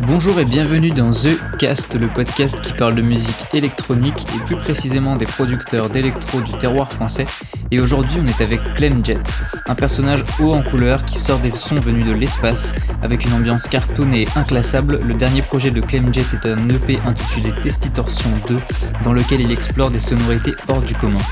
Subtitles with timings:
[0.00, 4.56] Bonjour et bienvenue dans The Cast, le podcast qui parle de musique électronique et plus
[4.56, 7.26] précisément des producteurs d'électro du terroir français.
[7.70, 11.52] Et aujourd'hui, on est avec Clem Jet, un personnage haut en couleur qui sort des
[11.52, 15.00] sons venus de l'espace avec une ambiance cartoon et inclassable.
[15.00, 18.58] Le dernier projet de Clem Jet est un EP intitulé Testitorsion 2
[19.04, 21.22] dans lequel il explore des sonorités hors du commun.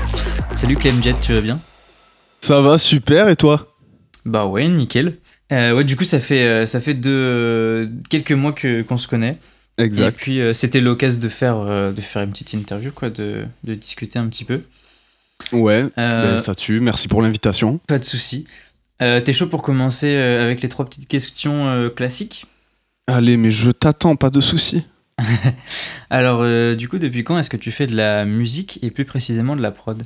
[0.53, 1.59] Salut Clem Jet, tu vas bien?
[2.41, 3.67] Ça va super et toi?
[4.25, 5.17] Bah ouais, nickel.
[5.51, 9.07] Euh, ouais, du coup, ça fait, euh, ça fait deux, quelques mois que, qu'on se
[9.07, 9.37] connaît.
[9.77, 10.07] Exact.
[10.09, 13.43] Et puis, euh, c'était l'occasion de faire, euh, de faire une petite interview, quoi, de,
[13.63, 14.61] de discuter un petit peu.
[15.51, 16.79] Ouais, Euh, ben, ça tue.
[16.79, 17.79] Merci pour l'invitation.
[17.87, 18.45] Pas de souci.
[19.01, 22.45] Euh, T'es chaud pour commencer euh, avec les trois petites questions euh, classiques?
[23.07, 24.85] Allez, mais je t'attends, pas de soucis.
[26.09, 29.05] Alors, euh, du coup, depuis quand est-ce que tu fais de la musique et plus
[29.05, 30.03] précisément de la prod?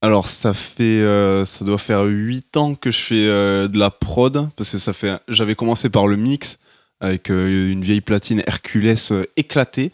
[0.00, 3.90] Alors, ça fait, euh, ça doit faire 8 ans que je fais euh, de la
[3.90, 6.58] prod parce que ça fait, j'avais commencé par le mix
[7.00, 8.94] avec euh, une vieille platine Hercules
[9.36, 9.90] éclatée.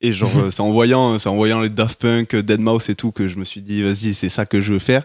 [0.00, 3.28] Et genre, c'est en voyant, c'est en voyant les Daft Punk, Deadmau5 et tout que
[3.28, 5.04] je me suis dit, vas-y, c'est ça que je veux faire.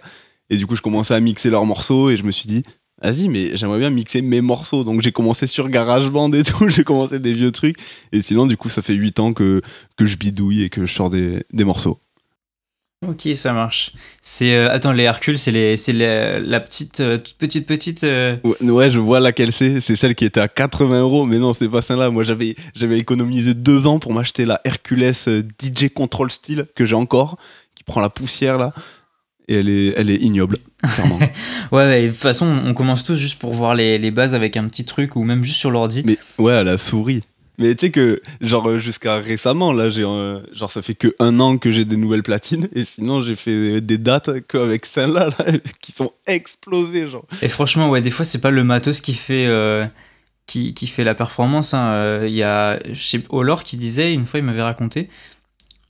[0.50, 2.64] Et du coup, je commençais à mixer leurs morceaux et je me suis dit,
[3.04, 4.84] vas-y, mais j'aimerais bien mixer mes morceaux.
[4.84, 7.78] Donc, j'ai commencé sur GarageBand et tout, j'ai commencé des vieux trucs.
[8.12, 9.62] Et sinon, du coup, ça fait 8 ans que,
[9.96, 12.00] que je bidouille et que je sors des, des morceaux.
[13.08, 13.94] Ok, ça marche.
[14.22, 18.04] C'est euh, attends, les Hercules, c'est les, c'est la petite, euh, toute petite petite.
[18.04, 19.80] euh, Ouais, ouais, je vois laquelle c'est.
[19.80, 21.26] C'est celle qui était à 80 euros.
[21.26, 22.10] Mais non, c'est pas celle-là.
[22.10, 26.96] Moi, j'avais, j'avais économisé deux ans pour m'acheter la Hercules DJ Control Style que j'ai
[26.96, 27.38] encore,
[27.74, 28.74] qui prend la poussière là.
[29.48, 31.18] Et elle est, elle est ignoble, clairement.
[31.72, 34.58] Ouais, ouais, de toute façon, on commence tous juste pour voir les, les bases avec
[34.58, 36.04] un petit truc ou même juste sur l'ordi.
[36.06, 37.22] mais ouais, elle a souris.
[37.60, 41.14] Mais tu sais que, genre, euh, jusqu'à récemment, là, j'ai, euh, genre, ça fait que
[41.20, 42.70] un an que j'ai des nouvelles platines.
[42.74, 45.46] Et sinon, j'ai fait des dates qu'avec celle-là, là,
[45.82, 47.26] qui sont explosées, genre.
[47.42, 49.86] Et franchement, ouais, des fois, c'est pas le matos qui fait, euh,
[50.48, 51.74] qui, qui fait la performance.
[51.74, 52.22] hein.
[52.24, 55.10] Il y a, je sais, Olor qui disait, une fois, il m'avait raconté,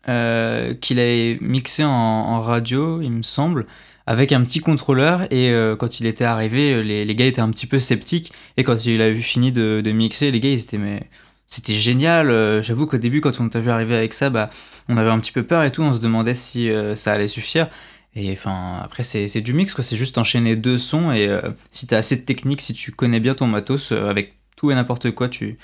[0.06, 3.68] qu'il avait mixé en, radio, il me semble,
[4.08, 5.32] avec un petit contrôleur.
[5.32, 8.34] Et quand il était arrivé, les, les gars étaient un petit peu sceptiques.
[8.58, 11.04] Et quand il a eu fini de, de mixer, les gars, ils étaient, mais.
[11.50, 12.30] C'était génial.
[12.30, 14.52] euh, J'avoue qu'au début, quand on t'a vu arriver avec ça, bah,
[14.88, 15.82] on avait un petit peu peur et tout.
[15.82, 17.68] On se demandait si euh, ça allait suffire.
[18.16, 19.84] Et enfin, après, c'est du mix, quoi.
[19.84, 21.12] C'est juste enchaîner deux sons.
[21.12, 24.70] Et euh, si t'as assez de technique, si tu connais bien ton matos, avec tout
[24.70, 25.58] et n'importe quoi, tu,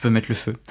[0.00, 0.54] peux mettre le feu.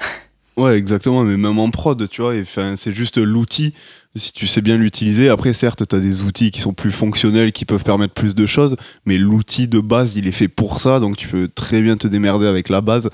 [0.56, 2.34] Ouais, exactement, mais même en prod, tu vois,
[2.76, 3.72] c'est juste l'outil.
[4.16, 7.52] Si tu sais bien l'utiliser, après, certes, tu as des outils qui sont plus fonctionnels,
[7.52, 10.98] qui peuvent permettre plus de choses, mais l'outil de base, il est fait pour ça,
[10.98, 13.08] donc tu peux très bien te démerder avec la base.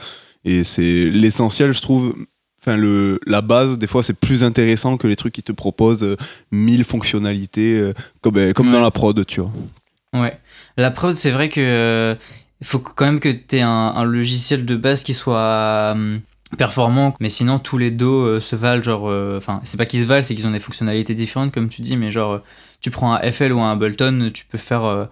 [0.45, 2.15] Et c'est l'essentiel, je trouve.
[2.61, 6.03] Enfin, le, la base, des fois, c'est plus intéressant que les trucs qui te proposent
[6.03, 6.17] euh,
[6.51, 8.73] mille fonctionnalités, euh, comme, euh, comme Ouais.
[8.73, 9.53] dans la prod, tu vois.
[10.15, 10.39] Ouais.
[10.79, 12.15] La prod, c'est vrai que euh,
[12.63, 15.95] il faut quand même que t'aies un, un logiciel de base qui soit
[16.57, 20.01] performant, mais sinon tous les dos euh, se valent, genre, euh, enfin, c'est pas qu'ils
[20.03, 22.39] se valent, c'est qu'ils ont des fonctionnalités différentes, comme tu dis, mais genre, euh,
[22.81, 25.05] tu prends un FL ou un Ableton, tu peux faire euh,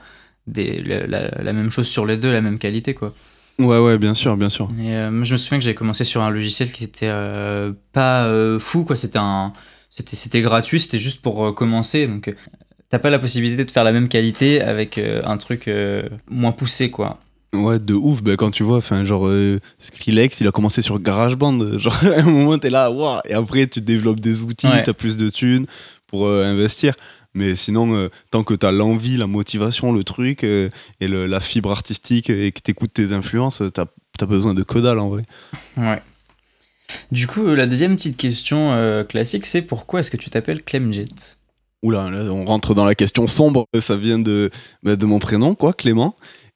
[0.47, 3.13] des, la, la- la même chose sur les deux, la même qualité, quoi.
[3.59, 4.69] Ouais, ouais, bien sûr, bien sûr.
[4.83, 8.25] Et euh, je me souviens que j'ai commencé sur un logiciel qui était euh, pas
[8.25, 8.97] euh, fou, quoi.
[8.97, 9.53] C'était un,
[9.91, 12.07] c'était, c'était gratuit, c'était juste pour commencer.
[12.07, 12.35] Donc,
[12.89, 15.71] t'as pas la possibilité de faire la même qualité avec un truc
[16.31, 17.19] moins poussé, quoi.
[17.55, 18.23] Ouais, de ouf.
[18.23, 21.59] Ben, quand tu vois, enfin, genre, euh, Skrillex, il a commencé sur GarageBand.
[21.79, 23.21] Genre, à un moment, t'es là, waouh.
[23.29, 24.83] Et après, tu développes des outils, Ouais.
[24.83, 25.67] t'as plus de thunes
[26.07, 26.95] pour euh, investir.
[27.35, 30.69] Mais sinon, euh, tant que t'as l'envie, la motivation, le truc, euh,
[31.01, 33.87] et le- la fibre artistique, et que t'écoutes tes influences, t'as
[34.21, 35.23] as besoin de que dalle, en vrai.
[35.77, 36.03] Ouais.
[37.11, 40.63] Du coup, euh, la deuxième petite question euh, classique, c'est pourquoi est-ce que tu t'appelles
[40.63, 41.07] Clemjet?
[41.83, 43.67] Oula, là, on rentre dans la question sombre.
[43.81, 44.51] Ça vient de,
[44.83, 46.15] bah, de mon prénom, quoi, Clément.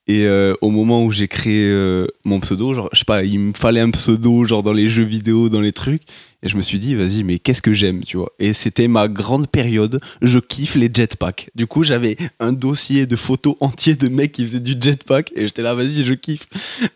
[0.08, 3.40] Et euh, au moment où j'ai créé euh, mon pseudo, genre, je sais pas, il
[3.40, 6.02] me fallait un pseudo, genre dans les jeux vidéo, dans les trucs.
[6.42, 8.32] Et je me suis dit, vas-y, mais qu'est-ce que j'aime, tu vois.
[8.38, 10.00] Et c'était ma grande période.
[10.22, 11.50] Je kiffe les jetpacks.
[11.54, 15.32] Du coup, j'avais un dossier de photos entier de mecs qui faisaient du jetpack.
[15.34, 16.46] Et j'étais là, vas-y, je kiffe.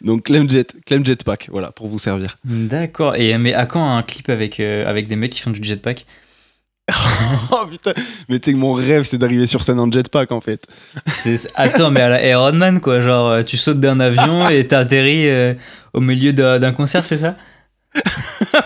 [0.03, 2.37] Donc, Clem, Jet, Clem Jetpack, voilà, pour vous servir.
[2.45, 3.17] D'accord.
[3.17, 6.07] Et mais à quand un clip avec, euh, avec des mecs qui font du jetpack?
[7.53, 7.93] Oh putain,
[8.29, 10.67] mais tu sais que mon rêve, c'est d'arriver sur scène en jetpack, en fait.
[11.55, 13.01] Attends, mais à la Iron Man, quoi.
[13.01, 15.55] Genre, euh, tu sautes d'un avion et t'atterris euh,
[15.93, 17.37] au milieu d'un concert, c'est ça?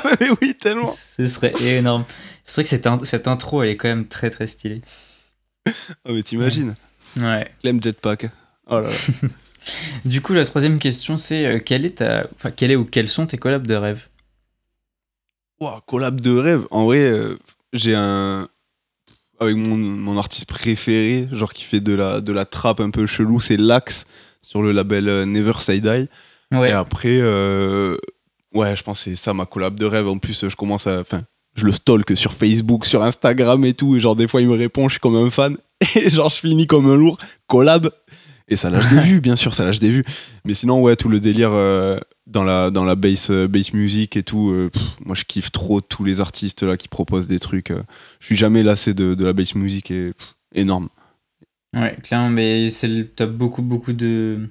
[0.20, 0.92] mais oui, tellement.
[0.92, 2.04] Ce serait énorme.
[2.44, 4.82] C'est vrai que cette, in- cette intro, elle est quand même très très stylée.
[6.06, 6.74] Oh, mais t'imagines.
[7.16, 7.48] Ouais.
[7.62, 8.28] Clem Jetpack.
[8.66, 8.88] Oh là là.
[10.04, 13.08] Du coup, la troisième question, c'est euh, quelle est ta, enfin, quelle est ou quels
[13.08, 14.08] sont tes collabs de rêve?
[15.60, 16.66] Ouah, collab de rêve.
[16.70, 17.38] En vrai, euh,
[17.72, 18.48] j'ai un.
[19.40, 23.06] Avec mon, mon artiste préféré, genre qui fait de la, de la trappe un peu
[23.06, 24.04] chelou, c'est Lax
[24.42, 26.08] sur le label euh, Never Say Die.
[26.52, 26.68] Ouais.
[26.68, 27.96] Et après, euh,
[28.54, 30.08] Ouais, je pense que c'est ça ma collab de rêve.
[30.08, 31.00] En plus, je commence à.
[31.00, 31.22] Enfin,
[31.54, 33.96] je le stalk sur Facebook, sur Instagram et tout.
[33.96, 35.56] Et genre, des fois, il me répond, je suis comme un fan.
[35.96, 37.18] Et genre, je finis comme un lourd.
[37.46, 37.90] Collab.
[38.46, 40.04] Et ça lâche des vues, bien sûr, ça lâche des vues.
[40.44, 44.16] Mais sinon, ouais, tout le délire euh, dans la, dans la bass, euh, bass music
[44.16, 44.70] et tout, euh,
[45.04, 47.70] moi, je kiffe trop tous les artistes là qui proposent des trucs.
[48.20, 50.12] je suis jamais lassé de, de la bass music et
[50.54, 50.88] énorme.
[51.74, 52.70] Ouais, clairement, mais
[53.16, 54.48] t'as beaucoup, beaucoup de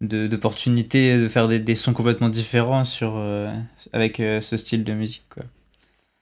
[0.00, 3.20] d'opportunités de, faire des, des, sons complètement différents sur,
[3.92, 5.24] avec ce style de musique.
[5.28, 5.44] Quoi.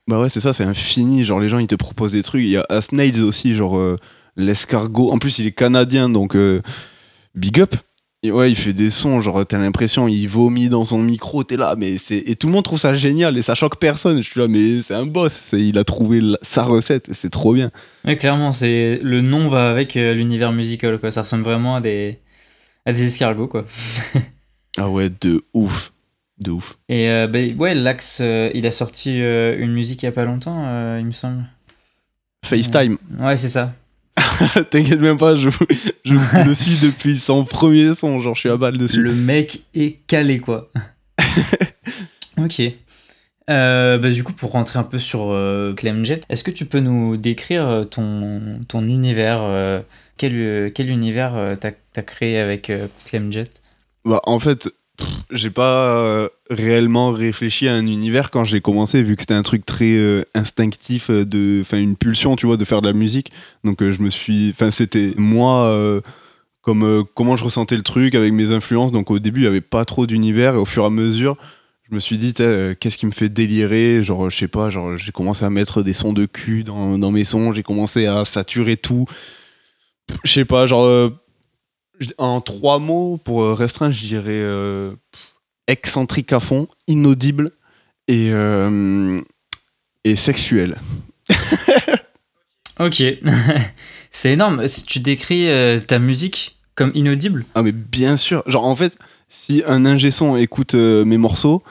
[0.08, 1.24] Bah ouais, c'est ça, c'est infini.
[1.24, 2.42] Genre, les gens, ils te proposent des trucs.
[2.42, 3.98] Il y a Snails aussi, genre
[4.36, 5.10] l'escargot.
[5.10, 6.62] En plus, il est canadien, donc euh,
[7.34, 7.74] big up.
[8.22, 11.56] Et ouais, il fait des sons, genre t'as l'impression il vomit dans son micro, t'es
[11.56, 14.20] là, mais c'est et tout le monde trouve ça génial et ça choque personne.
[14.20, 17.70] Je suis là, mais c'est un boss, il a trouvé sa recette, c'est trop bien.
[18.04, 21.12] Ouais, clairement, c'est le nom va avec euh, l'univers musical, quoi.
[21.12, 22.18] Ça ressemble vraiment à des
[22.86, 23.64] à des escargots, quoi.
[24.78, 25.92] ah ouais, de ouf,
[26.38, 26.78] de ouf.
[26.88, 28.22] Et euh, bah, ouais, Lax,
[28.54, 31.44] il a sorti une musique il y a pas longtemps, il me semble.
[32.44, 32.96] FaceTime.
[33.18, 33.74] ouais c'est ça.
[34.70, 35.50] T'inquiète même pas, je,
[36.04, 39.02] je le suis depuis son premier son, genre je suis à balle dessus.
[39.02, 40.70] Le mec est calé quoi.
[42.38, 42.62] ok.
[43.48, 46.80] Euh, bah, du coup, pour rentrer un peu sur euh, Clemjet, est-ce que tu peux
[46.80, 49.80] nous décrire euh, ton, ton univers euh,
[50.16, 52.70] quel, quel univers t'as as créé avec
[53.06, 53.48] Clemjet?
[54.04, 54.68] Bah, En fait,
[55.30, 59.42] j'ai pas euh, réellement réfléchi à un univers quand j'ai commencé, vu que c'était un
[59.42, 62.92] truc très euh, instinctif, euh, de, enfin une pulsion, tu vois, de faire de la
[62.92, 63.32] musique.
[63.64, 66.02] Donc je me suis, enfin c'était moi,
[66.62, 68.92] comme comment je ressentais le truc avec mes influences.
[68.92, 71.36] Donc au début il y avait pas trop d'univers, et au fur et à mesure,
[71.88, 74.02] je me suis dit, qu'est-ce qui me fait délirer?
[74.02, 77.10] Genre, je sais pas, genre j'ai commencé à mettre des sons de cul dans, dans
[77.10, 79.06] mes sons, j'ai commencé à saturer tout.
[80.24, 81.10] Je sais pas, genre
[82.18, 84.92] en trois mots, pour euh, restreindre, je dirais euh,
[85.66, 87.50] excentrique à fond, inaudible
[88.08, 89.20] et, euh,
[90.04, 90.80] et sexuel.
[92.80, 93.02] ok,
[94.10, 94.66] c'est énorme.
[94.68, 95.48] Si tu décris
[95.86, 97.44] ta musique comme inaudible?
[97.54, 98.42] Ah mais bien sûr.
[98.46, 98.96] Genre en fait,
[99.28, 101.62] si un ingé son écoute mes morceaux,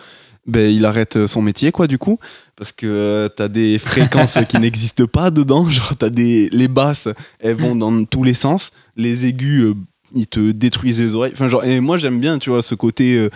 [0.48, 2.20] ben, il arrête son métier quoi du coup
[2.56, 7.08] parce que t'as des fréquences qui n'existent pas dedans genre t'as des les basses
[7.40, 9.74] elles vont dans tous les sens les aigus
[10.16, 11.34] ils te détruisent les oreilles.
[11.34, 13.30] Enfin, genre, et moi, j'aime bien, tu vois, ce côté euh,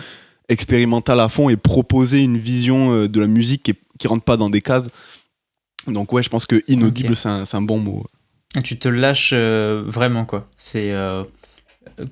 [0.48, 4.36] expérimental à fond et proposer une vision euh, de la musique qui, qui rentre pas
[4.36, 4.88] dans des cases.
[5.86, 8.04] Donc, ouais, je pense que inaudible, c'est un, bon mot.
[8.64, 10.48] Tu te lâches euh, vraiment, quoi.
[10.56, 10.92] C'est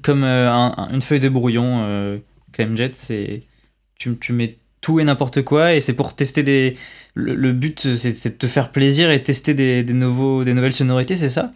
[0.03, 2.21] comme une feuille de brouillon,
[2.53, 3.41] Clemjet, c'est.
[3.99, 6.77] Tu, tu mets tout et n'importe quoi et c'est pour tester des
[7.15, 11.17] le, but c'est de te faire plaisir et tester des, des, nouveaux, des nouvelles sonorités
[11.17, 11.53] c'est ça?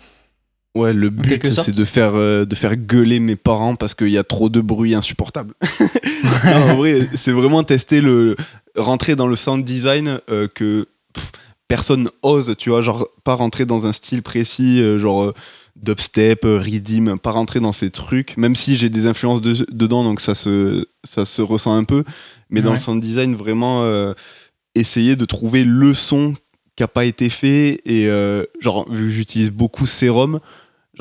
[0.75, 4.17] Ouais, le but c'est de faire euh, de faire gueuler mes parents parce qu'il y
[4.17, 5.53] a trop de bruit insupportable.
[6.45, 8.37] en vrai, c'est vraiment tester le
[8.77, 10.87] rentrer dans le sound design euh, que
[11.69, 15.35] personne ose, tu vois, genre pas rentrer dans un style précis, euh, genre
[15.77, 20.35] dubstep, rhythm, pas rentrer dans ces trucs, même si j'ai des influences dedans, donc ça
[20.35, 22.05] se ça se ressent un peu,
[22.49, 24.15] mais dans le sound design vraiment
[24.75, 26.35] essayer de trouver le son
[26.77, 28.07] qui a pas été fait et
[28.61, 30.41] genre vu que j'utilise beaucoup Serum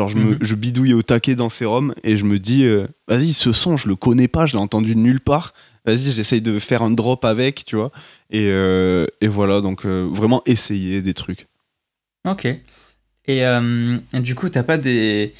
[0.01, 0.37] Genre, je, me, mhm.
[0.41, 3.87] je bidouille au taquet dans Serum et je me dis, euh, vas-y, ce son, je
[3.87, 5.53] le connais pas, je l'ai entendu nulle part.
[5.85, 7.91] Vas-y, j'essaye de faire un drop avec, tu vois.
[8.31, 11.47] Et, euh, et voilà, donc euh, vraiment essayer des trucs.
[12.27, 12.47] Ok.
[13.27, 13.43] Et
[14.13, 15.33] du coup, t'as pas des,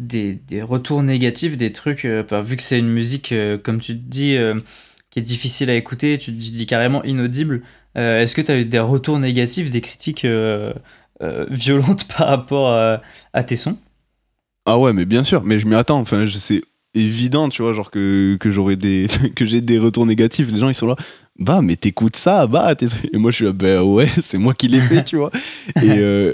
[0.00, 3.32] des, des, retours négatifs, des trucs, bah, vu que c'est une musique,
[3.62, 4.36] comme tu te dis,
[5.10, 7.62] qui est difficile à écouter, tu te dis carrément inaudible.
[7.94, 10.26] Est-ce que tu as eu des retours négatifs, des critiques
[11.22, 13.00] euh, violente par rapport
[13.32, 13.78] à, tes sons?
[14.64, 15.98] Ah ouais, mais bien sûr, mais je m'y attends.
[15.98, 16.62] Enfin, c'est
[16.94, 20.48] évident, tu vois, genre que, que j'aurais des que j'ai des retours négatifs.
[20.50, 20.96] Les gens ils sont là,
[21.38, 22.74] bah mais t'écoutes ça, bah
[23.12, 25.30] et moi je suis là, bah ouais, c'est moi qui l'ai fait, tu vois.
[25.82, 26.32] Et euh,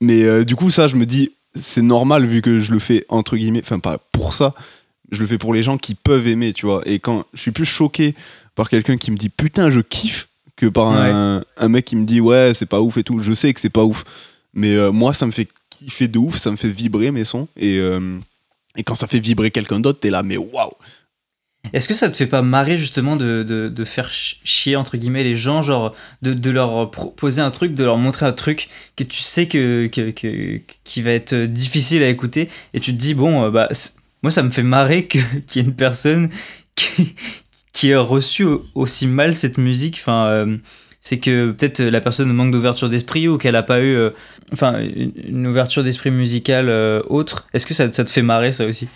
[0.00, 3.06] mais euh, du coup ça, je me dis c'est normal vu que je le fais
[3.08, 4.54] entre guillemets, enfin pas pour ça,
[5.10, 6.82] je le fais pour les gens qui peuvent aimer, tu vois.
[6.86, 8.14] Et quand je suis plus choqué
[8.54, 12.04] par quelqu'un qui me dit putain je kiffe que par un, un, mec qui me
[12.04, 14.04] dit ouais c'est pas ouf et tout, je sais que c'est pas ouf.
[14.52, 15.48] Mais euh, moi, ça me fait
[15.84, 17.48] kiffer de ouf, ça me fait vibrer mes sons.
[17.56, 18.18] Et, euh,
[18.76, 20.70] et quand ça fait vibrer quelqu'un d'autre, t'es là, mais waouh!
[21.72, 25.22] Est-ce que ça te fait pas marrer justement de, de, de, faire chier entre guillemets
[25.22, 29.04] les gens, genre de, de, leur proposer un truc, de leur montrer un truc que
[29.04, 33.44] tu sais que, que, qui va être difficile à écouter et tu te dis bon
[33.44, 33.68] euh, bah
[34.22, 35.20] moi ça me fait marrer qu'il
[35.54, 36.30] y ait une personne
[36.74, 37.14] qui,
[37.74, 40.58] qui a reçu aussi mal cette musique, enfin
[41.00, 44.10] c'est que peut-être la personne manque d'ouverture d'esprit ou qu'elle n'a pas eu euh,
[44.52, 44.80] enfin
[45.28, 47.46] une ouverture d'esprit musicale euh, autre.
[47.54, 48.88] Est-ce que ça, te fait marrer ça aussi?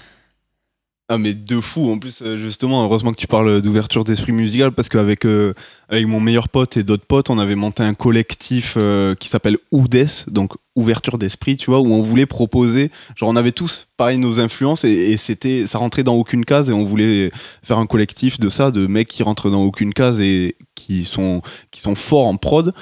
[1.09, 4.73] Ah mais de fou en plus euh, justement heureusement que tu parles d'ouverture d'esprit musical
[4.73, 5.53] parce qu'avec euh,
[5.91, 9.59] avec mon meilleur pote et d'autres potes on avait monté un collectif euh, qui s'appelle
[9.71, 14.17] Oudes donc ouverture d'esprit tu vois où on voulait proposer genre on avait tous pareil
[14.17, 17.31] nos influences et, et c'était ça rentrait dans aucune case et on voulait
[17.63, 21.43] faire un collectif de ça de mecs qui rentrent dans aucune case et qui sont
[21.71, 22.73] qui sont forts en prod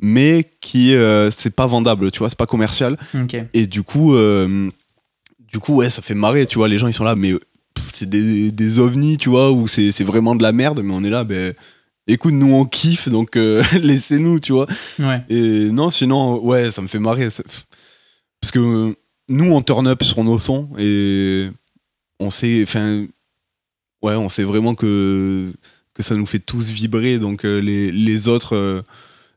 [0.00, 2.96] mais qui euh, c'est pas vendable tu vois c'est pas commercial
[3.54, 4.14] et du coup,
[5.52, 6.66] du coup, ouais, ça fait marrer, tu vois.
[6.66, 7.34] Les gens, ils sont là, mais
[7.92, 11.10] c'est des, des ovnis, tu vois, ou c'est vraiment de la merde, mais on est
[11.10, 11.54] là, ben.
[12.08, 14.66] Écoute, nous on kiffe, donc euh, laissez-nous, tu vois.
[14.98, 15.22] Ouais.
[15.28, 17.30] Et non, sinon, ouais, ça me fait marrer.
[17.30, 17.44] ça-
[18.40, 18.94] Parce que euh,
[19.28, 21.48] nous, on turn up sur nos sons et
[22.18, 23.04] on sait, enfin,
[24.02, 25.52] ouais, on sait vraiment que,
[25.94, 27.20] que ça nous fait tous vibrer.
[27.20, 28.82] Donc euh, les, les autres,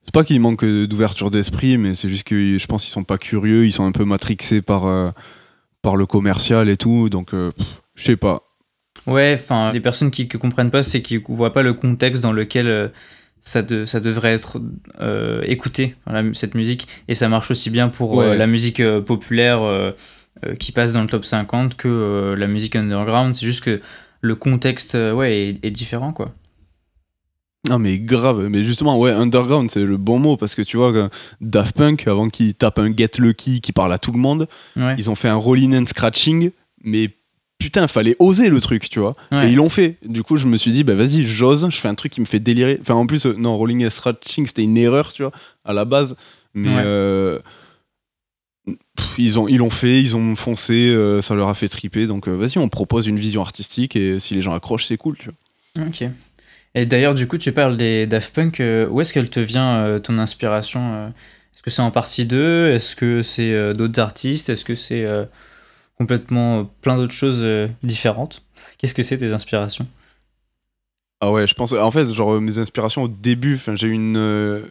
[0.01, 3.19] c'est pas qu'ils manquent d'ouverture d'esprit, mais c'est juste que je pense qu'ils sont pas
[3.19, 5.13] curieux, ils sont un peu matrixés par,
[5.83, 7.09] par le commercial et tout.
[7.09, 7.53] Donc, pff,
[7.95, 8.43] je sais pas.
[9.07, 12.21] Ouais, enfin, les personnes qui ne comprennent pas, c'est qu'ils ne voient pas le contexte
[12.23, 12.87] dans lequel euh,
[13.41, 14.59] ça, de- ça devrait être
[15.01, 16.87] euh, écouté, la- cette musique.
[17.07, 19.93] Et ça marche aussi bien pour euh, la musique populaire
[20.59, 23.35] qui passe dans le top 50 que la musique underground.
[23.35, 23.79] C'est juste que
[24.21, 26.33] le contexte ouais, est, est différent, quoi.
[27.67, 30.93] Non mais grave, mais justement ouais underground c'est le bon mot parce que tu vois
[30.93, 31.09] que
[31.41, 34.93] Daft Punk avant qu'ils tapent un Get Lucky qui parle à tout le monde, Ouais.
[34.99, 36.51] ils ont fait un rolling and scratching
[36.83, 37.09] mais
[37.59, 39.47] putain fallait oser le truc tu vois Ouais.
[39.47, 39.97] et ils l'ont fait.
[40.05, 42.25] Du coup je me suis dit bah vas-y j'ose, je fais un truc qui me
[42.25, 42.77] fait délirer.
[42.81, 45.31] Enfin en plus euh, non rolling and scratching c'était une erreur tu vois
[45.63, 46.15] à la base
[46.53, 46.81] mais Ouais.
[46.85, 47.39] euh,
[48.95, 52.07] pff, ils ont ils l'ont fait, ils ont foncé, euh, ça leur a fait triper
[52.07, 55.17] donc euh, vas-y on propose une vision artistique et si les gens accrochent c'est cool
[55.17, 55.29] tu
[55.75, 55.87] vois.
[55.87, 56.03] Ok.
[56.77, 58.61] Et d'ailleurs, du coup, tu parles des Daft Punk.
[58.89, 61.07] où est-ce qu'elle te vient, ton inspiration
[61.53, 62.67] Est-ce que c'est en partie d'eux?
[62.67, 64.49] Est-ce que c'est d'autres artistes?
[64.49, 65.05] Est-ce que c'est
[65.97, 68.43] complètement euh, plein d'autres choses euh, différentes
[68.77, 69.87] Qu'est-ce que c'est tes inspirations?
[71.21, 71.71] Ah ouais, je pense.
[71.73, 74.17] En fait, genre mes inspirations au début, j'ai une.
[74.17, 74.61] euh,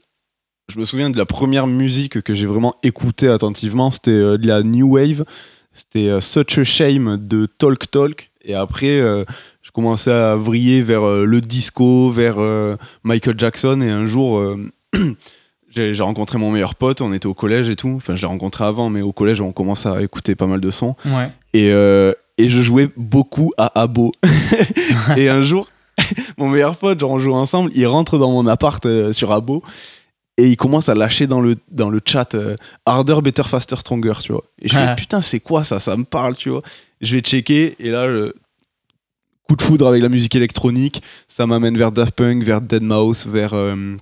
[0.72, 4.46] je me souviens de la première musique que j'ai vraiment écoutée attentivement, c'était euh, de
[4.46, 5.24] la new wave.
[5.72, 8.30] C'était euh, Such a Shame de Talk Talk.
[8.42, 9.24] Et après, euh,
[9.62, 13.80] je commençais à vriller vers euh, le disco, vers euh, Michael Jackson.
[13.80, 14.70] Et un jour, euh,
[15.74, 17.00] j'ai rencontré mon meilleur pote.
[17.00, 17.94] On était au collège et tout.
[17.96, 20.70] Enfin, je l'ai rencontré avant, mais au collège, on commence à écouter pas mal de
[20.70, 20.96] sons.
[21.04, 21.30] Ouais.
[21.52, 24.12] Et, euh, et je jouais beaucoup à Abo.
[25.16, 25.68] et un jour,
[26.38, 29.62] mon meilleur pote, genre on joue ensemble, il rentre dans mon appart euh, sur Abo
[30.36, 34.14] et il commence à lâcher dans le, dans le chat euh, Harder, Better, Faster, Stronger,
[34.20, 34.42] tu vois.
[34.60, 35.78] Et je fais putain, c'est quoi ça?
[35.78, 36.62] Ça me parle, tu vois.
[37.00, 38.34] Je vais checker et là, le
[39.48, 43.26] coup de foudre avec la musique électronique, ça m'amène vers Daft Punk, vers Dead Mouse,
[43.26, 43.54] vers.
[43.54, 43.96] euh,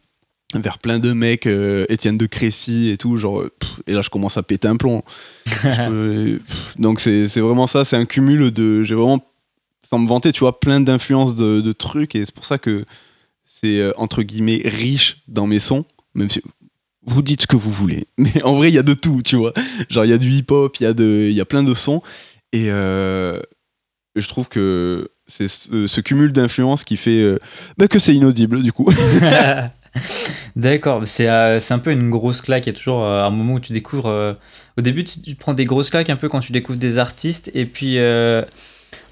[0.60, 4.10] vers plein de mecs, euh, Étienne de Crécy et tout, genre, pff, et là je
[4.10, 5.02] commence à péter un plomb.
[5.64, 8.82] Euh, pff, donc c'est vraiment ça, c'est un cumul de.
[8.84, 9.24] J'ai vraiment,
[9.88, 12.84] sans me vanter, tu vois, plein d'influences de, de trucs et c'est pour ça que
[13.44, 16.42] c'est euh, entre guillemets riche dans mes sons, même si
[17.06, 19.36] vous dites ce que vous voulez, mais en vrai il y a de tout, tu
[19.36, 19.52] vois.
[19.90, 22.02] Genre il y a du hip-hop, il y, a de- y a plein de sons
[22.52, 23.40] et euh,
[24.16, 27.38] je trouve que c'est ce, ce cumul d'influences qui fait
[27.78, 28.88] bah, que c'est inaudible du coup.
[30.56, 32.66] D'accord, c'est euh, c'est un peu une grosse claque.
[32.66, 34.08] Il y a toujours euh, un moment où tu découvres.
[34.08, 34.34] euh,
[34.78, 37.66] au début, tu, prends des grosses claques un peu quand tu découvres des artistes, et
[37.66, 37.98] puis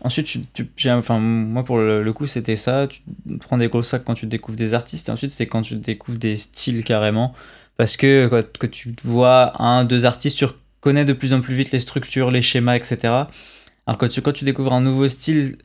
[0.02, 0.40] ensuite, tu,
[0.76, 2.86] tu- enfin, moi pour le, coup, c'était ça.
[2.88, 3.00] Tu
[3.40, 6.18] prends des grosses claques quand tu découvres des artistes, et ensuite, c'est quand tu découvres
[6.18, 7.34] des styles carrément.
[7.76, 11.72] Parce que quand tu vois un, deux artistes, tu reconnais de plus en plus vite
[11.72, 13.28] les structures, les schémas, etc.
[13.86, 15.56] Alors quand tu, quand tu découvres un nouveau style,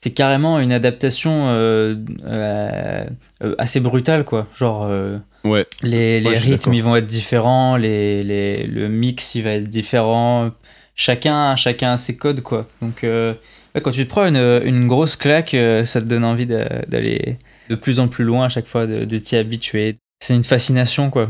[0.00, 3.04] c'est carrément une adaptation euh, euh,
[3.42, 4.46] euh, assez brutale, quoi.
[4.56, 4.84] Genre.
[4.84, 5.66] euh, ouais.
[5.82, 9.68] les, les Ouais, rythmes ils vont être différents, les, les- le mix il va être
[9.68, 10.50] différent.
[10.94, 12.66] Chacun, chacun a ses codes quoi.
[12.82, 13.36] Donc ouais,
[13.82, 17.36] quand tu te prends une, une grosse claque, ça te donne envie d'aller
[17.68, 19.96] de plus en plus loin à chaque fois, de, de t'y habituer.
[20.20, 21.28] C'est une fascination quoi.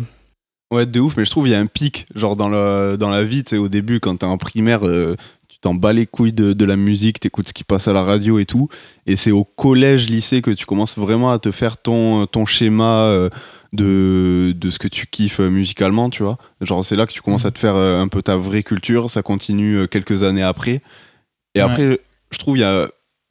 [0.71, 3.09] Ouais, de ouf, mais je trouve il y a un pic, genre dans la, dans
[3.09, 5.17] la vie, tu sais, au début, quand t'es en primaire, euh,
[5.59, 8.03] tu t'en bats les couilles de, de la musique, t'écoutes ce qui passe à la
[8.05, 8.69] radio et tout,
[9.07, 13.07] et c'est au collège, lycée que tu commences vraiment à te faire ton, ton schéma
[13.07, 13.29] euh,
[13.73, 16.39] de, de ce que tu kiffes euh, musicalement, tu vois.
[16.61, 19.11] Genre, c'est là que tu commences à te faire euh, un peu ta vraie culture,
[19.11, 20.81] ça continue quelques années après.
[21.55, 21.63] Et Ouais.
[21.63, 22.01] après,
[22.31, 22.89] je trouve il y a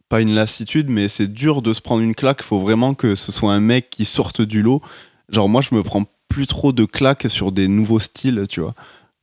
[0.09, 3.31] pas une lassitude, mais c'est dur de se prendre une claque, faut vraiment que ce
[3.31, 4.81] soit un mec qui sorte du lot.
[5.29, 8.73] Genre, moi, je me prends plus trop de claques sur des nouveaux styles, tu vois.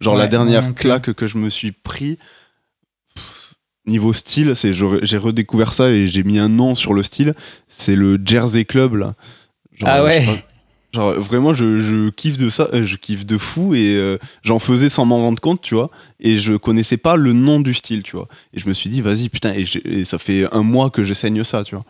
[0.00, 2.18] Genre, la dernière claque que je me suis pris,
[3.86, 7.32] niveau style, c'est j'ai redécouvert ça et j'ai mis un nom sur le style.
[7.68, 9.14] C'est le Jersey Club, là.
[9.74, 10.24] Genre, Ah ouais.
[10.92, 14.60] Genre vraiment, je, je kiffe de ça, euh, je kiffe de fou et euh, j'en
[14.60, 15.90] faisais sans m'en rendre compte, tu vois.
[16.20, 18.28] Et je connaissais pas le nom du style, tu vois.
[18.52, 21.12] Et je me suis dit, vas-y, putain, et, et ça fait un mois que je
[21.12, 21.84] saigne ça, tu vois.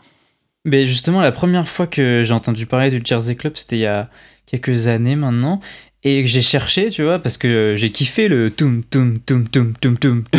[0.65, 3.87] Mais justement, la première fois que j'ai entendu parler du Jersey Club, c'était il y
[3.87, 4.09] a
[4.47, 5.61] quelques années maintenant.
[6.07, 9.75] Et que j'ai cherché, tu vois, parce que j'ai kiffé le toum toum toum toum
[9.81, 10.25] toum toum.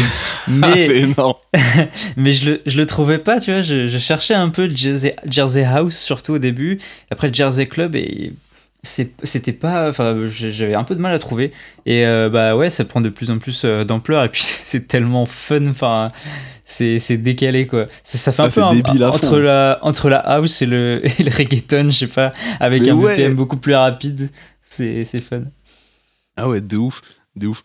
[0.61, 1.07] Ah, Mais,
[2.17, 3.61] mais je, le, je le trouvais pas, tu vois.
[3.61, 6.77] Je, je cherchais un peu le Jersey, Jersey House, surtout au début.
[7.09, 8.31] Après le Jersey Club, et
[8.83, 9.89] c'était pas.
[9.89, 11.51] Enfin, j'avais un peu de mal à trouver.
[11.87, 14.23] Et euh, bah ouais, ça prend de plus en plus euh, d'ampleur.
[14.23, 15.65] Et puis c'est tellement fun.
[15.65, 16.09] Enfin,
[16.63, 17.87] c'est c'est décalé, quoi.
[18.03, 19.39] Ça, ça fait un peu un- entre, fond.
[19.39, 22.95] la, entre la house et le, et le reggaeton, je sais pas, avec Mais un
[22.95, 23.13] ouais.
[23.15, 24.29] BPM beaucoup plus rapide.
[24.67, 25.43] C'est c'est fun.
[26.37, 27.01] Ah ouais, de ouf,
[27.35, 27.63] de ouf.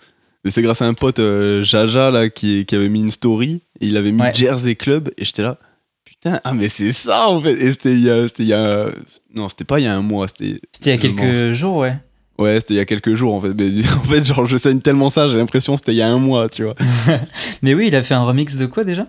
[0.48, 3.86] C'est grâce à un pote, euh, Jaja, là, qui, qui avait mis une story, et
[3.88, 4.34] il avait mis Ouais.
[4.34, 5.58] Jersey Club, et j'étais là,
[6.04, 7.52] putain, ah mais c'est ça en fait.
[7.60, 8.90] Et c'était il y a, c'était il y a,
[9.34, 11.52] non, c'était pas il y a un mois, c'était, C'était il y a quelques pense.
[11.52, 11.96] jours, ouais.
[12.38, 13.52] ouais, c'était il y a quelques jours en fait.
[13.54, 16.08] Mais en fait, genre, je saigne tellement ça, j'ai l'impression que c'était il y a
[16.08, 16.74] un mois, tu vois.
[17.62, 19.06] Mais oui, il a fait un remix de quoi déjà?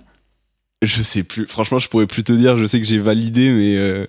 [0.81, 3.77] Je sais plus, franchement, je pourrais plus te dire, je sais que j'ai validé, mais
[3.77, 4.07] euh,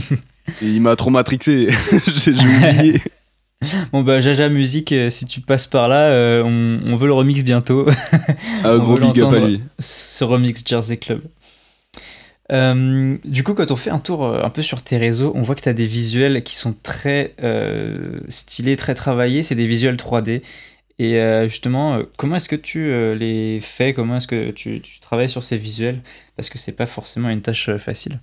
[0.62, 1.68] il m'a trop matrixé,
[2.16, 3.00] j'ai oublié.
[3.92, 7.12] Bon bah Jaja Musique, euh, si tu passes par là, euh, on, on veut le
[7.12, 7.86] remix bientôt.
[8.64, 9.60] Ah, On gros veut big up à lui.
[9.78, 11.20] ce remix Jersey Club.
[12.50, 15.54] Euh, du coup, quand on fait un tour un peu sur tes réseaux, on voit
[15.54, 19.42] que tu as des visuels qui sont très euh, stylés, très travaillés.
[19.42, 20.42] C'est des visuels 3D.
[20.98, 23.92] Et justement, comment est-ce que tu les fais?
[23.92, 26.00] Comment est-ce que tu, tu travailles sur ces visuels?
[26.36, 28.20] Parce que c'est pas forcément une tâche facile.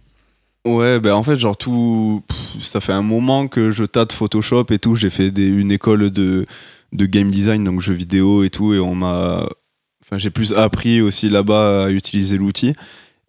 [0.77, 2.23] Ouais, ben en fait, genre tout.
[2.27, 4.95] pff, ça fait un moment que je tâte Photoshop et tout.
[4.95, 6.45] J'ai fait des, une école de,
[6.93, 9.47] de game design, donc jeux vidéo et tout, et on m'a.
[10.05, 12.73] Enfin, j'ai plus appris aussi là-bas à utiliser l'outil.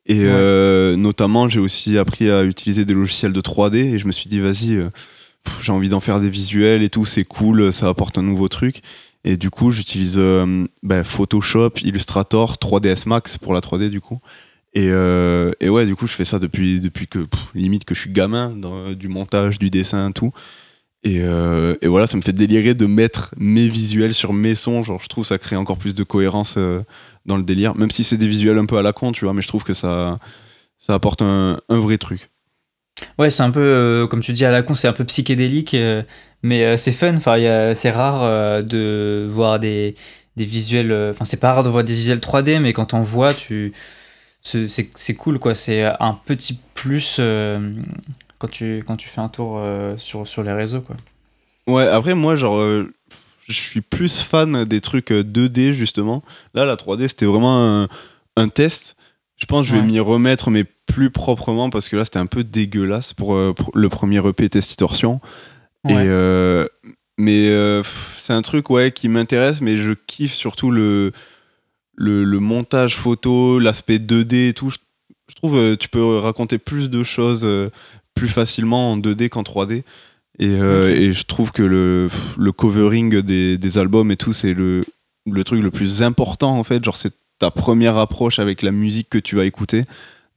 [0.06, 0.26] Et Ouais.
[0.28, 4.28] euh, notamment, j'ai aussi appris à utiliser des logiciels de 3D, et je me suis
[4.30, 4.88] dit, vas-y, euh,
[5.62, 8.80] j'ai envie d'en faire des visuels et tout, c'est cool, ça apporte un nouveau truc.
[9.24, 14.18] Et du coup, j'utilise euh, ben, Photoshop, Illustrator, 3ds Max pour la 3D, du coup.
[14.72, 18.00] Et, euh, et ouais, du coup, je fais ça depuis, depuis que, limite, que je
[18.00, 20.32] suis gamin, dans, du montage, du dessin, tout.
[21.02, 24.82] Et, euh, et voilà, ça me fait délirer de mettre mes visuels sur mes sons.
[24.82, 26.80] Genre, je trouve ça crée encore plus de cohérence euh,
[27.26, 27.74] dans le délire.
[27.76, 29.64] Même si c'est des visuels un peu à la con, tu vois, mais je trouve
[29.64, 30.18] que ça,
[30.78, 32.30] ça apporte un, un vrai truc.
[33.18, 35.72] Ouais, c'est un peu, euh, comme tu dis à la con, c'est un peu psychédélique,
[35.74, 36.02] euh,
[36.42, 37.16] mais euh, c'est fun.
[37.16, 37.36] Enfin,
[37.74, 39.94] c'est rare euh, de voir des,
[40.36, 40.92] des visuels.
[40.92, 43.72] euh, Enfin, c'est pas rare de voir des visuels 3D, mais quand on voit, tu,
[44.42, 45.54] c'est cool, quoi.
[45.54, 47.60] C'est un petit plus euh,
[48.38, 50.96] quand tu quand tu fais un tour euh, sur sur les réseaux, quoi.
[51.66, 52.92] Ouais, après, moi, genre, euh,
[53.48, 56.22] je suis plus fan des trucs euh, 2D, justement.
[56.54, 57.88] Là, la 3D, c'était vraiment un,
[58.36, 58.96] un test.
[59.36, 59.86] Je pense que je vais Ouais.
[59.86, 63.70] m'y remettre, mais plus proprement, parce que là, c'était un peu dégueulasse pour, euh, pour
[63.74, 65.20] le premier EP Test Distortion.
[65.88, 66.04] Et, Ouais.
[66.06, 66.66] euh,
[67.18, 67.82] mais euh,
[68.16, 71.12] c'est un truc ouais, qui m'intéresse, mais je kiffe surtout le,
[72.00, 74.70] le, le montage photo, l'aspect 2D et tout.
[74.70, 74.78] Je,
[75.28, 77.68] je trouve euh, tu peux raconter plus de choses euh,
[78.14, 79.82] plus facilement en 2D qu'en 3D.
[80.38, 82.08] Et, euh, et je trouve que le,
[82.52, 84.82] covering des, des albums et tout, c'est le,
[85.30, 86.82] le truc le plus important en fait.
[86.82, 89.84] Genre, c'est ta première approche avec la musique que tu vas écouter.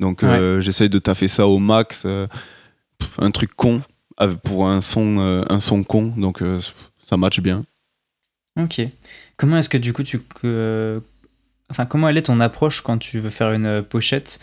[0.01, 2.03] Donc, euh, j'essaye de taffer ça au max.
[2.05, 2.27] euh,
[3.19, 3.81] un truc con
[4.43, 5.17] pour un son,
[5.49, 6.13] un son con.
[6.17, 6.41] Donc,
[7.01, 7.63] ça match bien.
[8.59, 8.81] Ok.
[9.37, 10.19] Comment est-ce que du coup tu
[11.69, 14.39] enfin comment elle est ton approche quand tu veux faire une pochette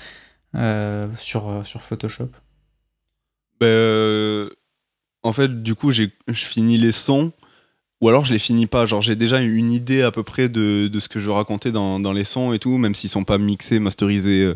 [0.54, 2.30] euh, sur euh, sur Photoshop?
[3.60, 4.50] Ben, euh,
[5.22, 7.32] en fait, du coup, j'ai- je finis les sons,
[8.00, 8.86] ou alors je les finis pas.
[8.86, 11.72] Genre, j'ai déjà une idée à peu près de, de ce que je veux raconter
[11.72, 14.54] dans, dans les sons et tout, même s'ils sont pas mixés, masterisés, euh,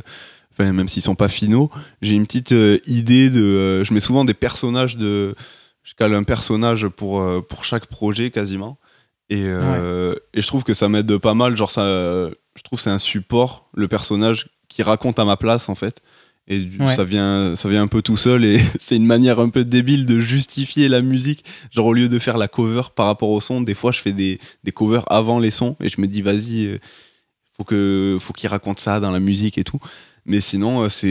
[0.53, 1.71] enfin, même s'ils sont pas finaux.
[2.03, 2.55] J'ai une petite
[2.87, 3.85] idée de.
[3.85, 5.35] je mets souvent des personnages de.
[5.83, 8.79] Je cale un personnage pour, pour chaque projet quasiment.
[9.29, 11.57] Et, euh, et je trouve que ça m'aide pas mal.
[11.59, 15.75] Genre, ça, je trouve c'est un support, le personnage, qui raconte à ma place en
[15.75, 16.01] fait.
[16.47, 16.95] Et du- Ouais.
[16.95, 20.05] ça, vient, ça vient un peu tout seul et c'est une manière un peu débile
[20.05, 21.45] de justifier la musique.
[21.71, 24.13] Genre au lieu de faire la cover par rapport au son, des fois je fais
[24.13, 26.79] des, des covers avant les sons et je me dis vas-y, euh,
[27.57, 29.79] faut que faut qu'il raconte ça dans la musique et tout.
[30.27, 31.09] Mais sinon euh, c'est,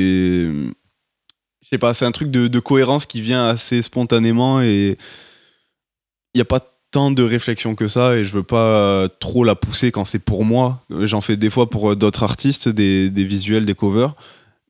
[1.62, 4.98] je sais pas, c'est un truc de, de cohérence qui vient assez spontanément et
[6.34, 6.60] il n'y a pas
[6.94, 10.20] tant de réflexion que ça et je veux pas euh, trop la pousser quand c'est
[10.24, 10.80] pour moi.
[11.02, 14.14] J'en fais des fois pour euh, d'autres artistes, des, des visuels, des covers.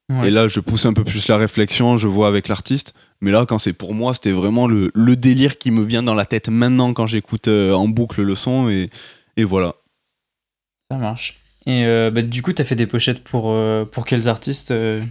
[0.10, 0.30] Ouais.
[0.30, 2.94] Et là, je pousse un peu plus la réflexion, je vois avec l'artiste.
[3.22, 6.14] Mais là, quand c'est pour moi, c'était vraiment le, le délire qui me vient dans
[6.14, 8.70] la tête maintenant quand j'écoute euh, en boucle le son.
[8.70, 8.90] Et,
[9.38, 9.76] et voilà.
[10.90, 11.36] Ça marche.
[11.66, 14.72] Et euh, bah, du coup, tu as fait des pochettes pour, euh, pour quels artistes
[14.72, 15.02] euh,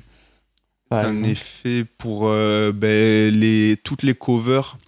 [0.89, 1.29] par exemple?
[1.29, 4.79] effet pour ben, les, toutes les covers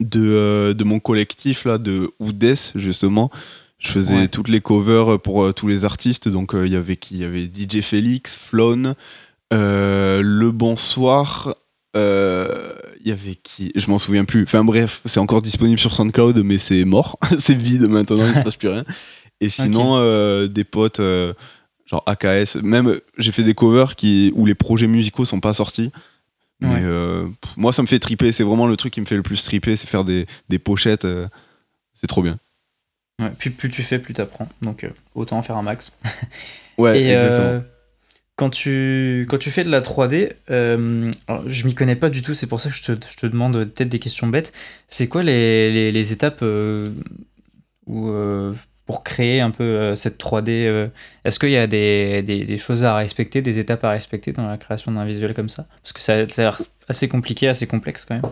[0.00, 3.30] de, de mon collectif là, de Oudes, justement.
[3.78, 4.28] Je faisais Ouais.
[4.28, 6.28] toutes les covers pour euh, tous les artistes.
[6.28, 7.14] Donc, euh, il y avait qui?
[7.14, 8.94] Il y avait DJ Félix, Flone,
[9.52, 11.54] euh, Le Bonsoir.
[11.96, 12.72] euh,
[13.02, 13.72] Il y avait qui?
[13.74, 14.42] Je m'en souviens plus.
[14.42, 17.18] Enfin, bref, c'est encore disponible sur SoundCloud, mais c'est mort.
[17.38, 18.84] c'est vide maintenant, il se passe plus rien.
[19.40, 21.32] Et sinon, euh, des potes, euh,
[21.86, 22.56] genre AKS.
[22.62, 25.90] Même, j'ai fait des covers qui, où les projets musicaux sont pas sortis.
[26.60, 28.32] Mais euh, pff, moi, ça me fait triper.
[28.32, 31.04] C'est vraiment le truc qui me fait le plus triper, c'est faire des, des pochettes.
[31.04, 31.26] euh,
[31.94, 32.38] c'est trop bien.
[33.20, 34.48] Ouais, plus, plus tu fais, plus tu apprends.
[34.62, 35.92] Donc euh, autant en faire un max.
[36.78, 37.62] Ouais, Et exactement.
[38.36, 42.22] quand, tu, quand tu fais de la 3D, euh, alors, je m'y connais pas du
[42.22, 44.54] tout, c'est pour ça que je te, je te demande peut-être des questions bêtes.
[44.86, 46.42] C'est quoi les, les, les étapes
[47.86, 48.10] où,
[48.90, 50.88] pour créer un peu euh, cette 3D euh,
[51.24, 54.48] Est-ce qu'il y a des, des, des choses à respecter, des étapes à respecter dans
[54.48, 55.66] la création d'un visuel comme ça?
[55.80, 58.24] Parce que ça, ça a l'air assez compliqué, assez complexe quand même.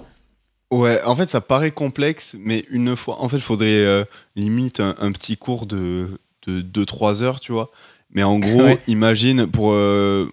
[0.73, 4.81] Ouais, en fait, ça paraît complexe, mais une fois, en fait, il faudrait euh, limite
[4.81, 6.18] un, un petit cours de
[6.49, 7.71] 2-3 heures, tu vois.
[8.11, 8.81] Mais en gros, Ouais.
[8.88, 10.29] imagine, pour, euh,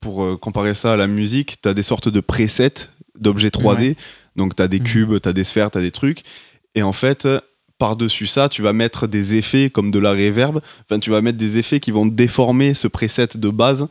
[0.00, 2.88] pour euh, comparer ça à la musique, tu as des sortes de presets
[3.20, 3.94] d'objets 3D.
[4.34, 4.84] Donc, tu as des Mhm.
[4.84, 6.24] cubes, tu as des sphères, tu as des trucs.
[6.74, 7.28] Et en fait,
[7.80, 10.60] par-dessus ça, tu vas mettre des effets comme de la reverb.
[10.84, 13.88] Enfin, tu vas mettre des effets qui vont déformer ce preset de base.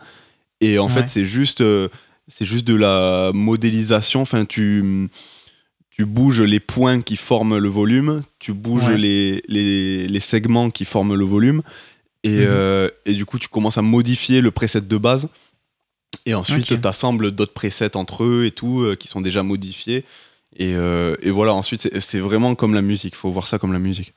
[0.61, 0.93] Et en Ouais.
[0.93, 1.89] fait, c'est juste, euh,
[2.29, 4.21] c'est juste de la modélisation.
[4.21, 5.09] Enfin, tu,
[5.89, 8.97] tu bouges les points qui forment le volume, tu bouges Ouais.
[8.97, 11.61] les, les, les segments qui forment le volume.
[12.23, 12.37] Et, Mhm.
[12.47, 15.27] euh, et du coup, tu commences à modifier le preset de base.
[16.25, 16.81] Et ensuite, Ok.
[16.81, 20.03] tu assembles d'autres presets entre eux et tout, euh, qui sont déjà modifiés.
[20.55, 23.15] Et, euh, et voilà, ensuite, c'est- vraiment comme la musique.
[23.15, 24.13] faut voir ça comme la musique.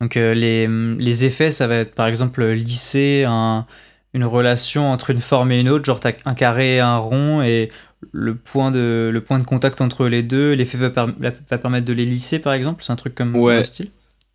[0.00, 3.66] Donc euh, les, les effets, ça va être par exemple lisser un-
[4.12, 7.42] une relation entre une forme et une autre, genre t'as un carré et un rond,
[7.42, 7.70] et
[8.12, 11.06] le point de, le point de contact entre les deux, l'effet va, per-
[11.48, 13.64] va permettre de les lisser par exemple, c'est un truc comme Ouais.
[13.64, 13.90] style?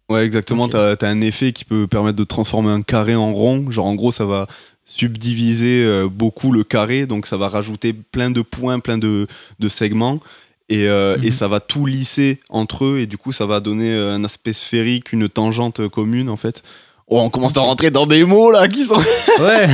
[0.10, 0.64] Ouais, exactement.
[0.66, 0.72] Ok.
[0.72, 3.72] T'as as un effet qui peut permettre de transformer un carré en rond.
[3.72, 4.48] Genre, en gros, ça va
[4.84, 7.06] subdiviser euh, beaucoup le carré.
[7.06, 9.28] Donc, ça va rajouter plein de points, plein de,
[9.60, 10.20] de segments.
[10.70, 11.24] Et, euh, Mhm.
[11.26, 13.00] et ça va tout lisser entre eux.
[13.00, 16.64] Et du coup, ça va donner euh, un aspect sphérique, une tangente commune, en fait.
[17.08, 18.96] Oh, on commence à rentrer dans des mots, là, qui sont...
[19.40, 19.68] Ouais,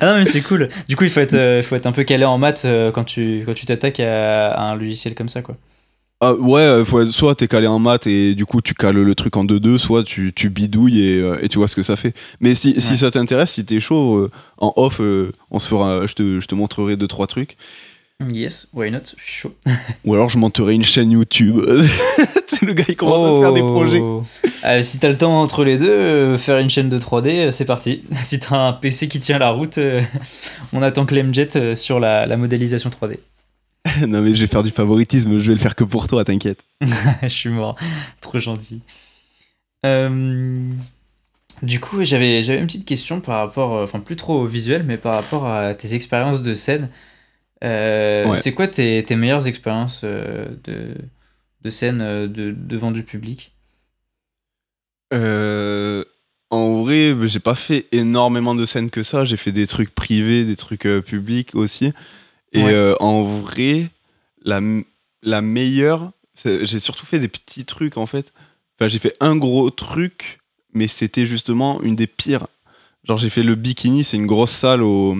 [0.00, 0.70] ah non mais c'est cool.
[0.88, 3.04] Du coup il faut être, euh, faut être un peu calé en maths euh, quand
[3.04, 5.56] tu quand tu t'attaques à, à un logiciel comme ça quoi.
[6.20, 8.96] Ah, ouais, euh, faut être- soit t'es calé en maths et du coup tu cales
[8.96, 11.82] le truc en 2-2, soit tu, tu bidouilles et, euh, et tu vois ce que
[11.82, 12.14] ça fait.
[12.40, 16.06] Mais si, si ça t'intéresse, si t'es chaud, euh, en off, euh, on se fera,
[16.06, 17.56] je te, je te montrerai deux trois trucs.
[18.26, 19.54] Yes, why not, je suis chaud.
[20.04, 21.56] Ou alors je monterai une chaîne YouTube.
[22.62, 24.00] Le gars il commence à se faire des projets.
[24.00, 24.24] Oh.
[24.64, 27.50] Euh, si t'as le temps entre les deux, euh, faire une chaîne de 3D, euh,
[27.52, 28.02] c'est parti.
[28.22, 29.78] Si t'as un PC qui tient la route,
[30.72, 33.18] on attend Clemjet euh, sur la, la modélisation 3D.
[34.08, 36.58] non mais je vais faire du favoritisme, je vais le faire que pour toi, t'inquiète.
[37.22, 37.76] Je suis mort,
[38.20, 38.82] trop gentil.
[41.62, 45.14] Du coup, j'avais une petite question par rapport, enfin plus trop au visuel, mais par
[45.14, 46.88] rapport à tes expériences de scène.
[47.64, 48.36] Euh, Ouais.
[48.36, 50.94] C'est quoi tes, tes meilleures expériences euh, de,
[51.62, 53.52] de scène euh, de, devant du public?
[55.12, 56.04] Euh,
[56.50, 59.24] en vrai, bah, j'ai pas fait énormément de scènes que ça.
[59.24, 61.92] J'ai fait des trucs privés, des trucs euh, publics aussi.
[62.52, 62.72] Et Ouais.
[62.72, 63.90] euh, en vrai,
[64.44, 64.60] la,
[65.22, 66.12] la meilleure,
[66.44, 68.32] j'ai surtout fait des petits trucs en fait.
[68.78, 70.38] Enfin, j'ai fait un gros truc,
[70.72, 72.46] mais c'était justement une des pires.
[73.04, 75.16] Genre, j'ai fait le Bikini, c'est une grosse salle au,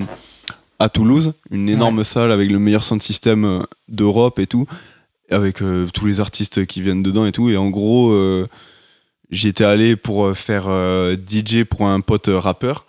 [0.79, 4.67] à Toulouse, une énorme salle avec le meilleur sound system euh, d'Europe et tout,
[5.31, 7.51] avec euh, tous les artistes qui viennent dedans et tout.
[7.51, 8.49] Et en gros, euh,
[9.31, 12.87] j'y étais allé pour euh, faire euh, DJ pour un pote rappeur.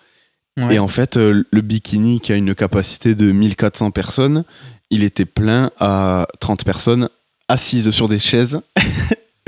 [0.58, 0.75] Ouais.
[0.75, 4.43] Et en fait, le bikini qui a une capacité de 1400 personnes,
[4.89, 7.10] il était plein à 30 personnes
[7.47, 8.60] assises sur des chaises.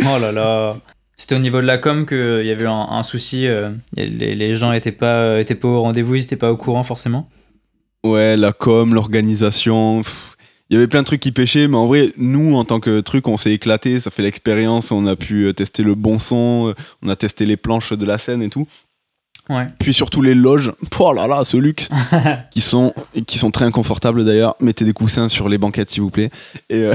[0.04, 0.76] Oh là là.
[1.16, 3.46] C'était au niveau de la com qu'il y avait un, un souci.
[3.46, 6.82] euh, les, les gens étaient pas, étaient pas au rendez-vous, ils étaient pas au courant
[6.82, 7.30] forcément.
[8.04, 10.02] Ouais, la com, l'organisation.
[10.70, 13.02] Il y avait plein de trucs qui pêchaient, mais en vrai, nous, en tant que
[13.02, 16.70] truc, on s'est éclaté, ça fait l'expérience, on a pu euh, tester le bon son,
[16.70, 18.68] euh, on a testé les planches de la scène et tout.
[19.50, 19.68] Ouais.
[19.80, 21.90] Puis surtout les loges, oh là là, ce luxe,
[22.52, 22.94] qui sont,
[23.28, 24.56] qui sont très inconfortables d'ailleurs.
[24.60, 26.30] Mettez des coussins sur les banquettes, s'il vous plaît.
[26.70, 26.94] Et, euh,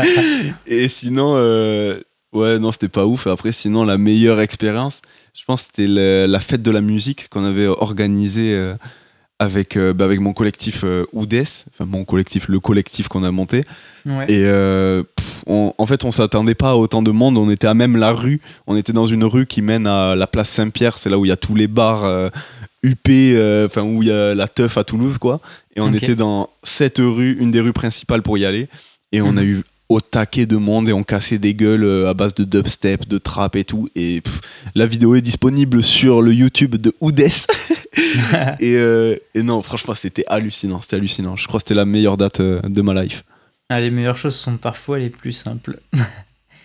[0.66, 2.00] et sinon, euh,
[2.32, 3.26] ouais, non, c'était pas ouf.
[3.26, 5.02] Après, sinon, la meilleure expérience,
[5.34, 8.74] je pense, c'était la fête de la musique qu'on avait organisée euh,
[9.42, 11.34] avec, euh, bah, avec mon collectif euh, Oudes,
[11.72, 13.64] enfin mon collectif, le collectif qu'on a monté.
[14.06, 14.24] Ouais.
[14.28, 17.36] Et euh, pff, on- en fait, on s'attendait pas à autant de monde.
[17.38, 18.40] On était à même la rue.
[18.66, 20.98] On était dans une rue qui mène à la place Saint-Pierre.
[20.98, 22.30] C'est là où il y a tous les bars
[22.84, 25.40] UP, euh, enfin où il y a la teuf à Toulouse, quoi.
[25.76, 28.68] Et on était dans cette rue, une des rues principales pour y aller.
[29.12, 29.38] Et on Mhm.
[29.38, 33.06] a eu au taquet de monde et on cassait des gueules à base de dubstep,
[33.06, 33.88] de trap et tout.
[33.94, 34.40] Et pff,
[34.74, 37.20] la vidéo est disponible sur le YouTube de Oudes.
[38.60, 40.80] et, euh, et non, franchement, c'était hallucinant.
[40.80, 41.36] C'était hallucinant.
[41.36, 43.24] Je crois que c'était la meilleure date euh, de ma life.
[43.68, 45.78] Ah, les meilleures choses sont parfois les plus simples.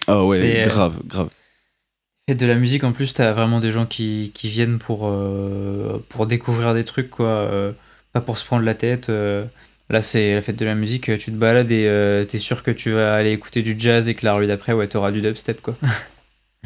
[0.07, 1.29] Ah ouais, euh, grave, grave.
[2.29, 6.03] Et de la musique, en plus, t'as vraiment des gens qui, qui viennent pour, euh,
[6.09, 7.27] pour découvrir des trucs, quoi.
[7.27, 7.71] euh,
[8.13, 9.09] pas pour se prendre la tête.
[9.09, 9.45] euh.
[9.89, 12.91] Là, c'est la fête de la musique, tu te balades et t'es sûr que tu
[12.91, 15.75] vas aller écouter du jazz et que la rue d'après, ouais, t'auras du dubstep, quoi.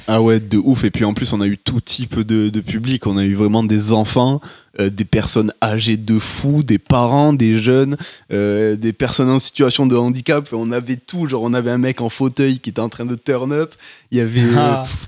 [0.07, 0.83] Ah ouais, de ouf.
[0.83, 3.05] Et puis en plus, on a eu tout type de, de public.
[3.07, 4.41] On a eu vraiment des enfants,
[4.79, 7.97] euh, des personnes âgées de fou, des parents, des jeunes,
[8.33, 10.43] euh, des personnes en situation de handicap.
[10.43, 11.27] Enfin, on avait tout.
[11.27, 13.75] Genre, on avait un mec en fauteuil qui était en train de turn up.
[14.11, 14.41] Il y avait.
[14.41, 14.83] euh, Ah.
[14.83, 15.07] pff,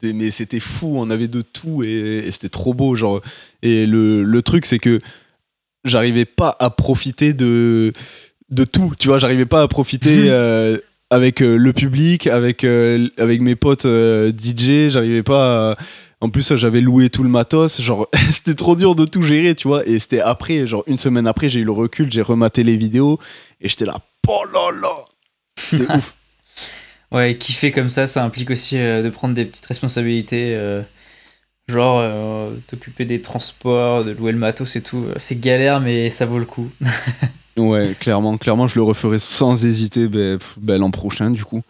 [0.00, 0.94] des- mais c'était fou.
[0.96, 2.96] On avait de tout et, et c'était trop beau.
[2.96, 3.20] Genre.
[3.62, 5.00] Et le, le truc, c'est que
[5.84, 7.92] j'arrivais pas à profiter de,
[8.50, 8.92] de tout.
[8.98, 10.30] Tu vois, j'arrivais pas à profiter.
[11.10, 15.76] avec euh, le public, avec, euh, avec mes potes euh, DJ, j'arrivais pas à...
[16.20, 19.68] En plus, j'avais loué tout le matos, genre, c'était trop dur de tout gérer, tu
[19.68, 19.86] vois.
[19.86, 23.18] Et c'était après, genre, une semaine après, j'ai eu le recul, j'ai rematé les vidéos,
[23.60, 26.14] et j'étais là, oh là là ouf.
[27.12, 30.54] Ouais, kiffer comme ça, ça implique aussi euh, de prendre des petites responsabilités.
[30.56, 30.82] euh,
[31.68, 35.06] genre, euh, t'occuper des transports, de louer le matos et tout.
[35.16, 36.70] C'est galère, mais ça vaut le coup.
[37.56, 41.62] Ouais, clairement, clairement, je le referai sans hésiter ben, ben, l'an prochain, du coup.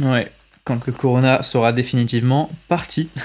[0.00, 0.30] Ouais,
[0.64, 3.08] quand le corona sera définitivement parti.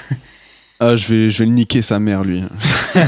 [0.80, 2.42] Ah, je vais, je vais le niquer sa mère, lui.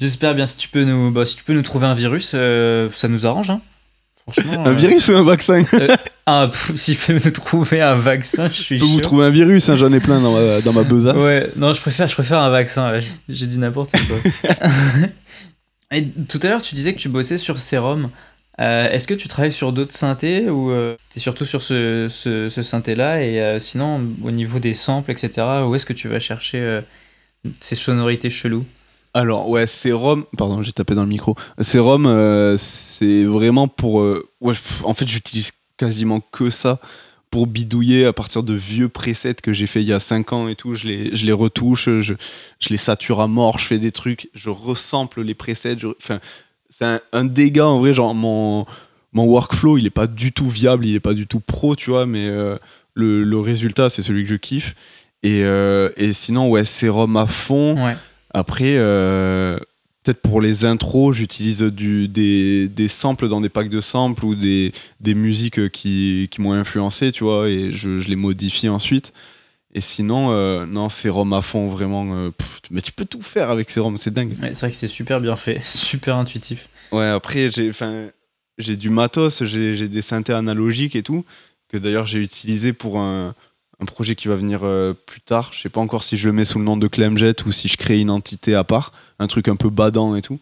[0.00, 2.88] J'espère bien, si tu peux nous, bah, si tu peux nous trouver un virus, euh,
[2.94, 3.50] ça nous arrange.
[3.50, 3.60] Hein.
[4.22, 4.64] Franchement.
[4.64, 5.62] Un euh, virus ou un vaccin?
[5.62, 5.94] Je
[6.26, 9.30] ah, pff, si tu peux nous trouver un vaccin, je suis peux vous trouver un
[9.30, 11.16] virus, hein, j'en ai plein dans ma, dans ma besace.
[11.16, 12.98] Ouais, non, je préfère, je préfère un vaccin.
[13.28, 14.50] J'ai dit n'importe quoi.
[15.90, 18.10] Et tout à l'heure, tu disais que tu bossais sur Serum.
[18.60, 22.62] Euh, Est-ce que tu travailles sur d'autres synthés ou euh, t'es surtout sur ce, ce,
[22.62, 26.60] synthé-là Et euh, sinon, au niveau des samples, etc., où est-ce que tu vas chercher
[26.60, 26.80] euh,
[27.60, 28.66] ces sonorités cheloues?
[29.14, 31.36] Alors, ouais, Serum, pardon, j'ai tapé dans le micro.
[31.60, 32.04] Serum,
[32.58, 34.04] c'est vraiment pour.
[34.42, 36.80] en fait, j'utilise quasiment que ça
[37.30, 40.48] pour bidouiller à partir de vieux presets que j'ai fait il y a 5 ans
[40.48, 40.74] et tout.
[40.74, 42.14] Je les, je les retouche, je,
[42.60, 45.76] je les sature à mort, je fais des trucs, je resample les presets.
[45.78, 46.20] je- Enfin,
[46.70, 47.92] c'est un, un dégât en vrai.
[47.94, 48.64] Genre, mon,
[49.12, 51.90] mon workflow, il est pas du tout viable, il est pas du tout pro, tu
[51.90, 52.56] vois, mais euh,
[52.94, 54.74] le, le résultat, c'est celui que je kiffe.
[55.22, 57.84] Et, euh, et sinon, ouais, Serum à fond.
[57.84, 57.96] Ouais.
[58.32, 59.58] Après, euh,
[60.08, 64.34] peut-être pour les intros, j'utilise du, des, des samples dans des packs de samples ou
[64.34, 69.12] des, des musiques qui, qui m'ont influencé, tu vois, et je, je les modifie ensuite.
[69.74, 72.14] Et sinon, euh, non, Serum à fond, vraiment.
[72.14, 74.30] euh, pff, mais tu peux tout faire avec Serum, c'est dingue.
[74.40, 76.70] Ouais, c'est vrai que c'est super bien fait, super intuitif.
[76.90, 77.70] Ouais, après, j'ai
[78.56, 81.26] j'ai du matos, j'ai j'ai des synthés analogiques et tout,
[81.68, 83.34] que d'ailleurs j'ai utilisé pour un,
[83.80, 85.50] un projet qui va venir euh, plus tard.
[85.52, 87.68] Je sais pas encore si je le mets sous le nom de Clemjet ou si
[87.68, 90.40] je crée une entité à part, un truc un peu badant et tout.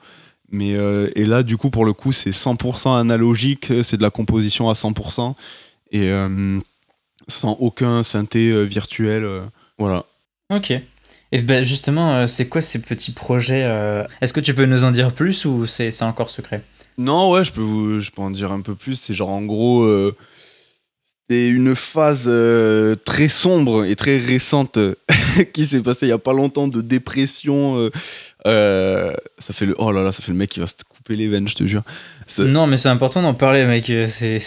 [0.50, 4.10] Mais euh, et là, du coup, pour le coup, c'est 100% analogique, c'est de la
[4.10, 5.34] composition à 100%
[5.92, 6.58] et euh,
[7.28, 9.26] sans aucun synthé virtuel.
[9.78, 10.06] voilà.
[10.50, 10.72] Ok.
[11.32, 13.62] Et ben justement, c'est quoi ces petits projets
[14.20, 16.62] Est-ce que tu peux nous en dire plus ou c'est encore secret?
[16.98, 18.94] Non, ouais, je peux, vous, je peux en dire un peu plus.
[18.94, 19.84] C'est genre, en gros,
[21.28, 24.94] c'est une phase euh, très sombre et très récente euh,
[25.52, 27.76] qui s'est passée il y a pas longtemps de dépression.
[27.78, 27.90] euh,
[28.46, 31.16] euh, ça fait le, oh là là, ça fait le mec qui va se couper
[31.16, 31.82] les veines, je te jure.
[32.38, 33.90] Non, mais c'est important d'en parler, mec.
[33.90, 34.38] euh, C'est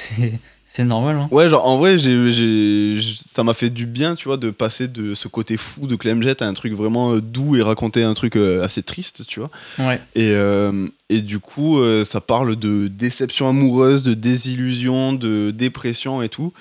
[0.71, 1.15] c'est- normal.
[1.17, 1.27] Hein.
[1.31, 4.87] Ouais, genre en vrai, j'ai, j'ai- ça m'a fait du bien, tu vois, de passer
[4.87, 8.13] de ce côté fou de Clemjet à un truc vraiment euh, doux et raconter un
[8.13, 9.49] truc euh, assez triste, tu vois.
[9.79, 9.99] Ouais.
[10.15, 16.29] Et, euh, et du coup, ça parle de déception amoureuse, de désillusion, de dépression et
[16.29, 16.53] tout.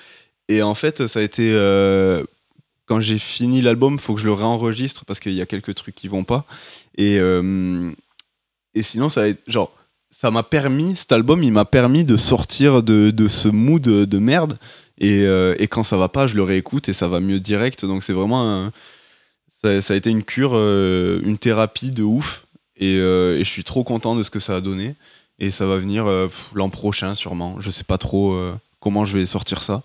[0.47, 1.51] Et en fait, ça a été.
[1.53, 2.23] euh,
[2.87, 5.75] quand j'ai fini l'album, il faut que je le réenregistre parce qu'il y a quelques
[5.75, 6.45] trucs qui vont pas.
[6.97, 7.91] Et, euh,
[8.73, 9.71] et sinon, ça a été- genre,
[10.11, 14.05] ça m'a permis, cet album, il m'a permis de sortir de, de ce mood de,
[14.05, 14.57] de merde.
[14.97, 17.85] Et, euh, et quand ça va pas, je le réécoute et ça va mieux direct.
[17.85, 18.71] Donc c'est vraiment un-
[19.63, 22.45] ça, ça a été une cure, euh, une thérapie de ouf.
[22.77, 24.95] Et, euh, et je suis trop content de ce que ça a donné.
[25.37, 26.05] Et ça va venir
[26.53, 27.55] l'an prochain sûrement.
[27.61, 28.37] Je sais pas trop
[28.81, 29.83] comment je vais sortir ça.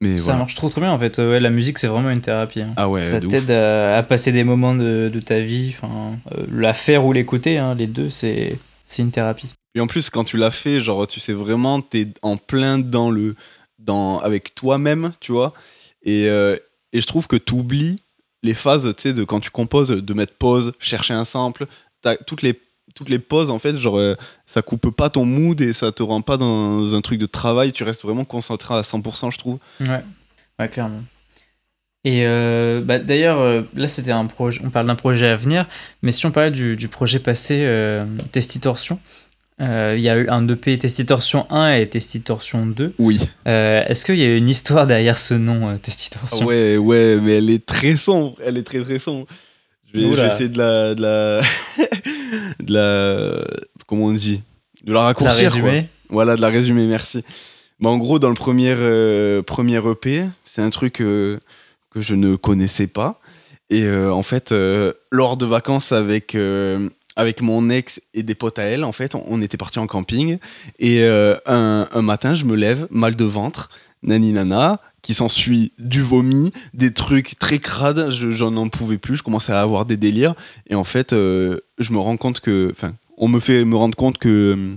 [0.00, 0.38] Mais Ça voilà.
[0.38, 1.18] marche trop trop bien en fait.
[1.18, 2.62] Ouais, la musique c'est vraiment une thérapie.
[2.62, 2.72] hein.
[2.76, 5.74] Ah ouais, ça t'aide à, à passer des moments de, de ta vie.
[5.84, 8.58] Euh, la faire ou l'écouter, hein, les deux, c'est
[8.90, 9.48] c'est une thérapie.
[9.74, 13.10] Et en plus, quand tu l'as fait, genre, tu sais vraiment, t'es en plein dans
[13.10, 13.36] le.
[13.78, 15.54] Dans, avec toi-même, tu vois.
[16.02, 16.56] Et, euh,
[16.92, 18.02] et je trouve que tu oublies
[18.42, 21.66] les phases, tu sais, de quand tu composes, de mettre pause, chercher un sample.
[22.26, 22.60] Toutes les,
[22.94, 26.02] toutes les pauses, en fait, genre, euh, ça coupe pas ton mood et ça te
[26.02, 27.72] rend pas dans un truc de travail.
[27.72, 29.58] Tu restes vraiment concentré à 100%, je trouve.
[29.80, 30.04] Ouais,
[30.58, 31.02] ouais clairement.
[32.04, 34.60] Et euh, bah, d'ailleurs, euh, là, c'était un projet.
[34.64, 35.66] On parle d'un projet à venir,
[36.02, 38.98] mais si on parlait du, du projet passé, euh, Testitorsion,
[39.60, 42.94] euh, il y a eu un EP Testitorsion 1 et Testitorsion 2.
[42.98, 43.20] Oui.
[43.44, 46.46] Est-ce qu'il y a une histoire derrière ce nom, Testitorsion?
[46.46, 48.36] Ouais, ouais, mais elle est très sombre.
[48.42, 49.26] Elle est très, très sombre.
[49.92, 50.34] Je vais, je vais Oula.
[50.34, 51.40] essayer de la, de la,
[52.60, 53.44] de la,
[53.86, 54.40] comment on dit,
[54.84, 55.50] de la La raccourcir.
[55.50, 55.60] quoi.
[55.60, 57.22] résumé Voilà, de la résumer, merci.
[57.80, 58.74] Bah, en gros, dans le premier,
[59.44, 61.02] premier EP, c'est un truc
[61.90, 63.20] que je ne connaissais pas.
[63.70, 68.34] Et euh, en fait, euh, lors de vacances avec, euh, avec mon ex et des
[68.34, 70.38] potes à elle, en fait, on, était partis en camping.
[70.78, 73.70] Et un, matin, je me lève, mal de ventre,
[74.02, 79.16] nani nana, qui s'ensuit du vomi, des trucs très crades, je- j'en en pouvais plus,
[79.16, 80.34] je commençais à avoir des délires.
[80.68, 82.68] Et en fait, je me rends compte que.
[82.72, 84.74] Enfin, on me fait me rendre compte que.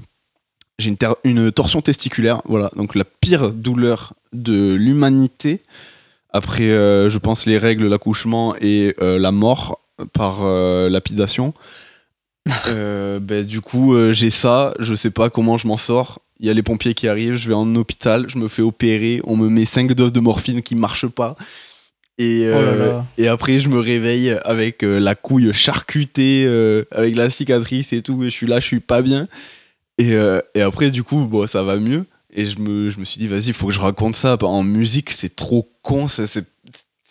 [0.79, 5.61] j'ai une, une torsion testiculaire, voilà, donc la pire douleur de l'humanité,
[6.33, 9.79] après, euh, je pense, les règles, l'accouchement et euh, la mort
[10.11, 11.53] par euh, lapidation.
[13.21, 16.19] Ben, du coup, j'ai ça, je sais pas comment je m'en sors.
[16.39, 19.21] Il y a les pompiers qui arrivent, je vais en hôpital, je me fais opérer,
[19.23, 21.37] on me met 5 doses de morphine qui marchent pas.
[22.17, 23.05] Et, Oh là là.
[23.17, 28.01] et après, je me réveille avec euh, la couille charcutée, euh, avec la cicatrice et
[28.01, 29.27] tout, et je suis là, je suis pas bien.
[29.99, 30.15] Et,
[30.55, 32.05] et après, du coup, bon, ça va mieux.
[32.35, 34.37] Et je me, je me suis dit, vas-y, il faut que je raconte ça.
[34.41, 36.41] En musique, c'est trop con, ça, ça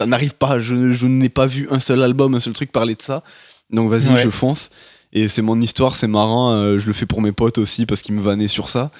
[0.04, 0.58] n'arrive pas.
[0.60, 3.22] Je, je n'ai pas vu un seul album, un seul truc parler de ça.
[3.70, 4.22] Donc vas-y, Ouais.
[4.22, 4.68] je fonce.
[5.12, 6.52] Et c'est mon histoire, c'est marrant.
[6.54, 8.90] euh, je le fais pour mes potes aussi parce qu'ils me vannaient sur ça.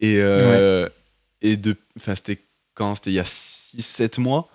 [0.00, 0.88] Et, euh,
[1.42, 2.40] et de, enfin, c'était
[2.74, 2.94] quand?
[2.96, 4.48] C'était il y a 6-7 mois.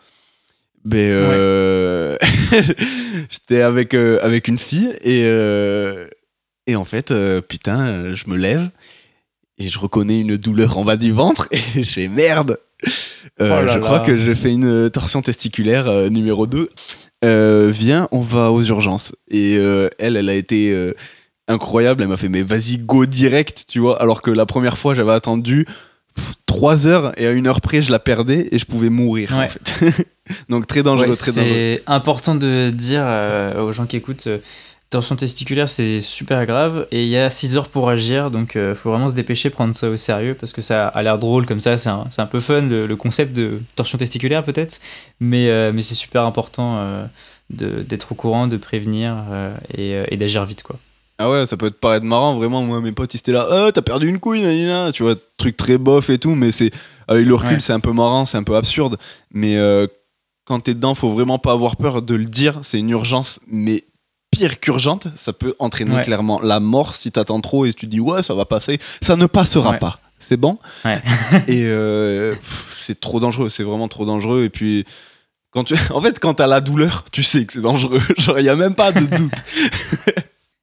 [0.84, 2.17] Ben, euh,
[3.32, 5.21] j'étais avec, avec une fille et,
[6.67, 7.13] et en fait,
[7.47, 8.69] putain, je me lève
[9.57, 12.57] et je reconnais une douleur en bas du ventre et je fais merde.
[13.41, 14.05] Euh, Oh je crois là.
[14.05, 16.69] que j'ai fait une torsion testiculaire euh, numéro 2.
[17.23, 19.13] Euh, viens, on va aux urgences.
[19.29, 20.93] Et euh, elle, elle a été euh,
[21.47, 22.03] incroyable.
[22.03, 24.01] Elle m'a fait, mais vas-y, go direct, tu vois.
[24.01, 25.65] Alors que la première fois, j'avais attendu
[26.45, 29.39] 3 heures et à une heure près, je la perdais et je pouvais mourir, en
[29.39, 29.49] Ouais.
[29.49, 30.07] fait.
[30.49, 31.47] Donc très dangereux, Ouais, très dangereux.
[31.53, 34.27] c'est important de dire euh, aux gens qui écoutent
[34.86, 38.54] euh, torsion testiculaire c'est super grave et il y a 6 heures pour agir donc
[38.56, 41.45] il faut vraiment se dépêcher prendre ça au sérieux parce que ça a l'air drôle
[41.45, 44.80] comme ça c'est un, un peu fun le, le concept de torsion testiculaire peut-être
[45.19, 47.06] mais, euh, mais c'est super important euh,
[47.50, 50.78] d'être au courant de prévenir euh, et, euh, et d'agir vite quoi
[51.17, 52.62] Ah ouais, ça peut te paraître marrant, vraiment.
[52.63, 54.91] Moi, mes potes, ils étaient là, oh, t'as perdu une couille, nanana.
[54.91, 56.71] tu vois, truc très bof et tout, mais c'est
[57.08, 57.60] avec le recul, Ouais.
[57.62, 58.98] c'est un peu marrant, c'est un peu absurde.
[59.32, 59.88] Mais euh,
[60.45, 62.60] quand t'es dedans, faut vraiment pas avoir peur de le dire.
[62.63, 63.86] C'est une urgence, mais
[64.38, 66.04] pire qu'urgente, ça peut entraîner Ouais.
[66.04, 68.80] clairement la mort si t'attends trop et tu dis, ouais, ça va passer.
[69.02, 69.80] Ça ne passera Ouais.
[69.80, 70.00] pas.
[70.19, 70.58] C'est bon.
[70.84, 71.02] Ouais.
[71.48, 72.36] et euh,
[72.80, 74.43] c'est trop dangereux, c'est vraiment trop dangereux.
[74.43, 74.86] Et puis.
[75.52, 75.76] Quand tu...
[75.91, 78.02] En fait, quand t'as la douleur, tu sais que c'est dangereux.
[78.17, 79.34] Genre, il y a même pas de doute.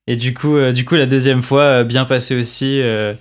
[0.06, 3.14] et du coup euh, du coup la deuxième fois euh, bien passé aussi euh,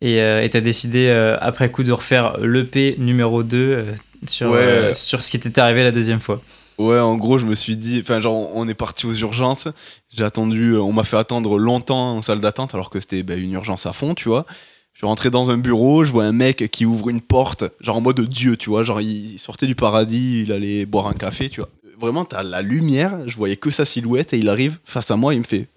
[0.00, 1.08] et t'as décidé
[1.40, 3.92] après coup de refaire l'EP numéro 2 euh,
[4.26, 4.92] sur, Ouais.
[4.94, 6.40] sur ce qui t'était arrivé la deuxième fois
[6.78, 9.68] Ouais, en gros, je me suis dit, enfin, genre, on est parti aux urgences.
[10.10, 13.40] J'ai attendu, euh, on m'a fait attendre longtemps en salle d'attente alors que c'était ben,
[13.42, 14.44] une urgence à fond, tu vois.
[14.92, 17.96] Je suis rentré dans un bureau, je vois un mec qui ouvre une porte, genre
[17.96, 18.82] en mode Dieu, tu vois.
[18.82, 21.68] Genre, il sortait du paradis, il allait boire un café, tu vois.
[21.98, 25.34] Vraiment, t'as la lumière, je voyais que sa silhouette et il arrive face à moi,
[25.34, 25.68] il me fait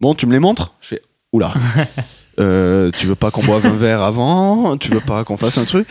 [0.00, 0.74] Bon, tu me les montres?
[0.80, 1.54] Je fais Oula,
[2.40, 4.76] euh, tu veux pas qu'on boive un verre avant?
[4.76, 5.86] Tu veux pas qu'on fasse un truc?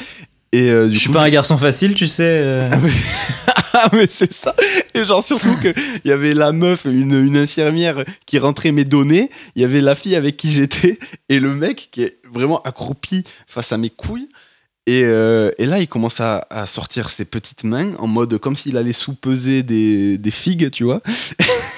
[0.54, 2.70] Et euh, du je suis coup, pas un garçon facile tu sais euh.
[2.72, 2.92] ah, mais,
[3.74, 4.56] Ah, mais c'est ça.
[4.94, 8.86] Et genre surtout que il y avait la meuf, une, une infirmière qui rentrait mes
[8.86, 12.62] données, il y avait la fille avec qui j'étais et le mec qui est vraiment
[12.62, 14.30] accroupi face à mes couilles.
[14.88, 18.56] Et, euh, et là, il commence à, à sortir ses petites mains en mode comme
[18.56, 21.02] s'il allait sous-peser des, des figues, tu vois.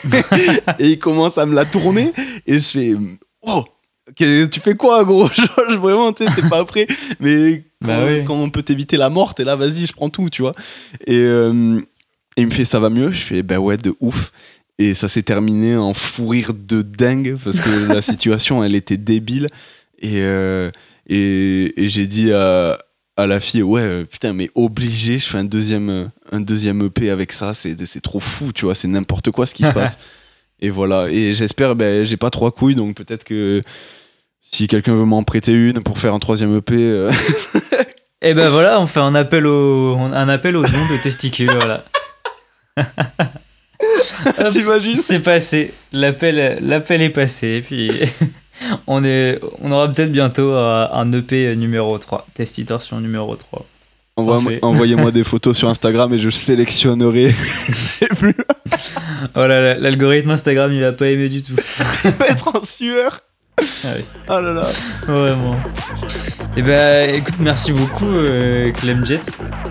[0.80, 2.12] et il commence à me la tourner
[2.48, 2.96] et je fais
[3.42, 3.66] Oh,
[4.16, 5.28] tu fais quoi, gros?
[5.36, 6.88] Genre, Vraiment, tu sais, t'es pas prêt.
[7.20, 8.24] Mais Bah quand, oui.
[8.26, 10.54] quand on peut t'éviter la mort, t'es là, vas-y, je prends tout, tu vois.
[11.08, 11.80] Et, euh,
[12.36, 13.12] et il me fait, ça va mieux?
[13.12, 14.32] Je fais, bah ouais, de ouf.
[14.80, 18.98] Et ça s'est terminé en fou rire de dingue parce que la situation, elle était
[18.98, 19.48] débile.
[20.00, 20.72] Et, euh,
[21.08, 22.80] et, et j'ai dit à,
[23.16, 27.32] à la fille, ouais, putain, mais obligé, je fais un deuxième, un deuxième EP avec
[27.32, 29.98] ça, c'est c'est trop fou, tu vois, c'est n'importe quoi ce qui se passe.
[30.60, 33.62] Et voilà, et j'espère, ben, j'ai pas trois couilles, donc peut-être que
[34.42, 37.12] si quelqu'un veut m'en prêter une pour faire un troisième EP, euh,
[38.26, 41.84] Et ben voilà, on fait un appel au, un appel au don de testicules, voilà.
[42.78, 47.92] Hop, T'imagines C'est passé, l'appel, l'appel est passé, puis
[48.88, 53.66] on, est, on aura peut-être bientôt euh, un EP numéro 3, Testitorsion numéro 3.
[54.16, 57.34] Envoie- Envoyez-moi des photos sur Instagram et je sélectionnerai
[58.02, 58.36] les plus.
[59.34, 61.54] Voilà, la- l'algorithme Instagram, il va pas aimer du tout.
[62.06, 63.20] Il va être en sueur.
[63.86, 64.04] Ah oui.
[64.30, 64.68] Oh là là.
[65.08, 65.56] Vraiment.
[66.58, 69.22] Et ben, écoute, merci beaucoup, euh, Clem Jet.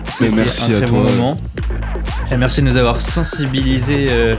[0.09, 0.97] C'était merci un à très toi.
[0.99, 1.37] bon moment.
[2.31, 4.35] Et merci de nous avoir sensibilisés euh,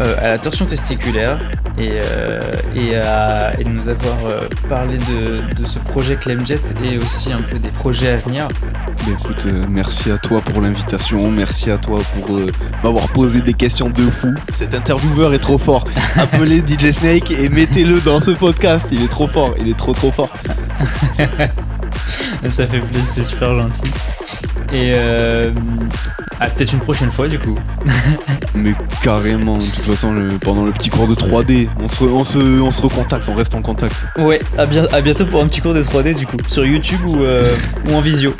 [0.00, 1.38] euh, à la torsion testiculaire
[1.78, 2.42] et, euh,
[2.74, 6.96] et, à- et de nous avoir euh, parlé de, de ce projet Clem Jet et
[6.98, 8.48] aussi un peu des projets à venir.
[8.48, 12.38] Bah, écoute, merci à toi pour l'invitation, merci à toi pour
[12.82, 14.28] m'avoir posé des questions de fou.
[14.56, 15.84] Cet intervieweur est trop fort.
[16.16, 18.86] Appelez DJ Snake et mettez-le dans ce podcast.
[18.92, 20.32] Il est trop fort, il est trop trop fort.
[22.48, 23.84] Ça fait plaisir, c'est super gentil.
[24.72, 25.52] Et euh,
[26.40, 27.56] ah, peut-être une prochaine fois du coup.
[28.54, 32.24] Mais carrément, de toute façon, le- pendant le petit cours de 3D, on se, on,
[32.24, 33.94] se, on se recontacte, on reste en contact.
[34.18, 37.00] Ouais, à, bien- à bientôt pour un petit cours des 3D du coup, sur YouTube
[37.04, 37.54] ou, euh,
[37.88, 38.32] ou en visio.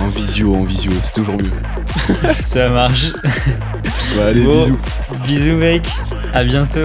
[0.00, 1.50] En visio, en visio, c'est toujours mieux.
[2.44, 3.12] Ça marche.
[4.16, 4.62] Bah, allez, Bon.
[4.62, 4.78] bisous.
[5.26, 5.86] Bisous mec,
[6.32, 6.80] à bientôt.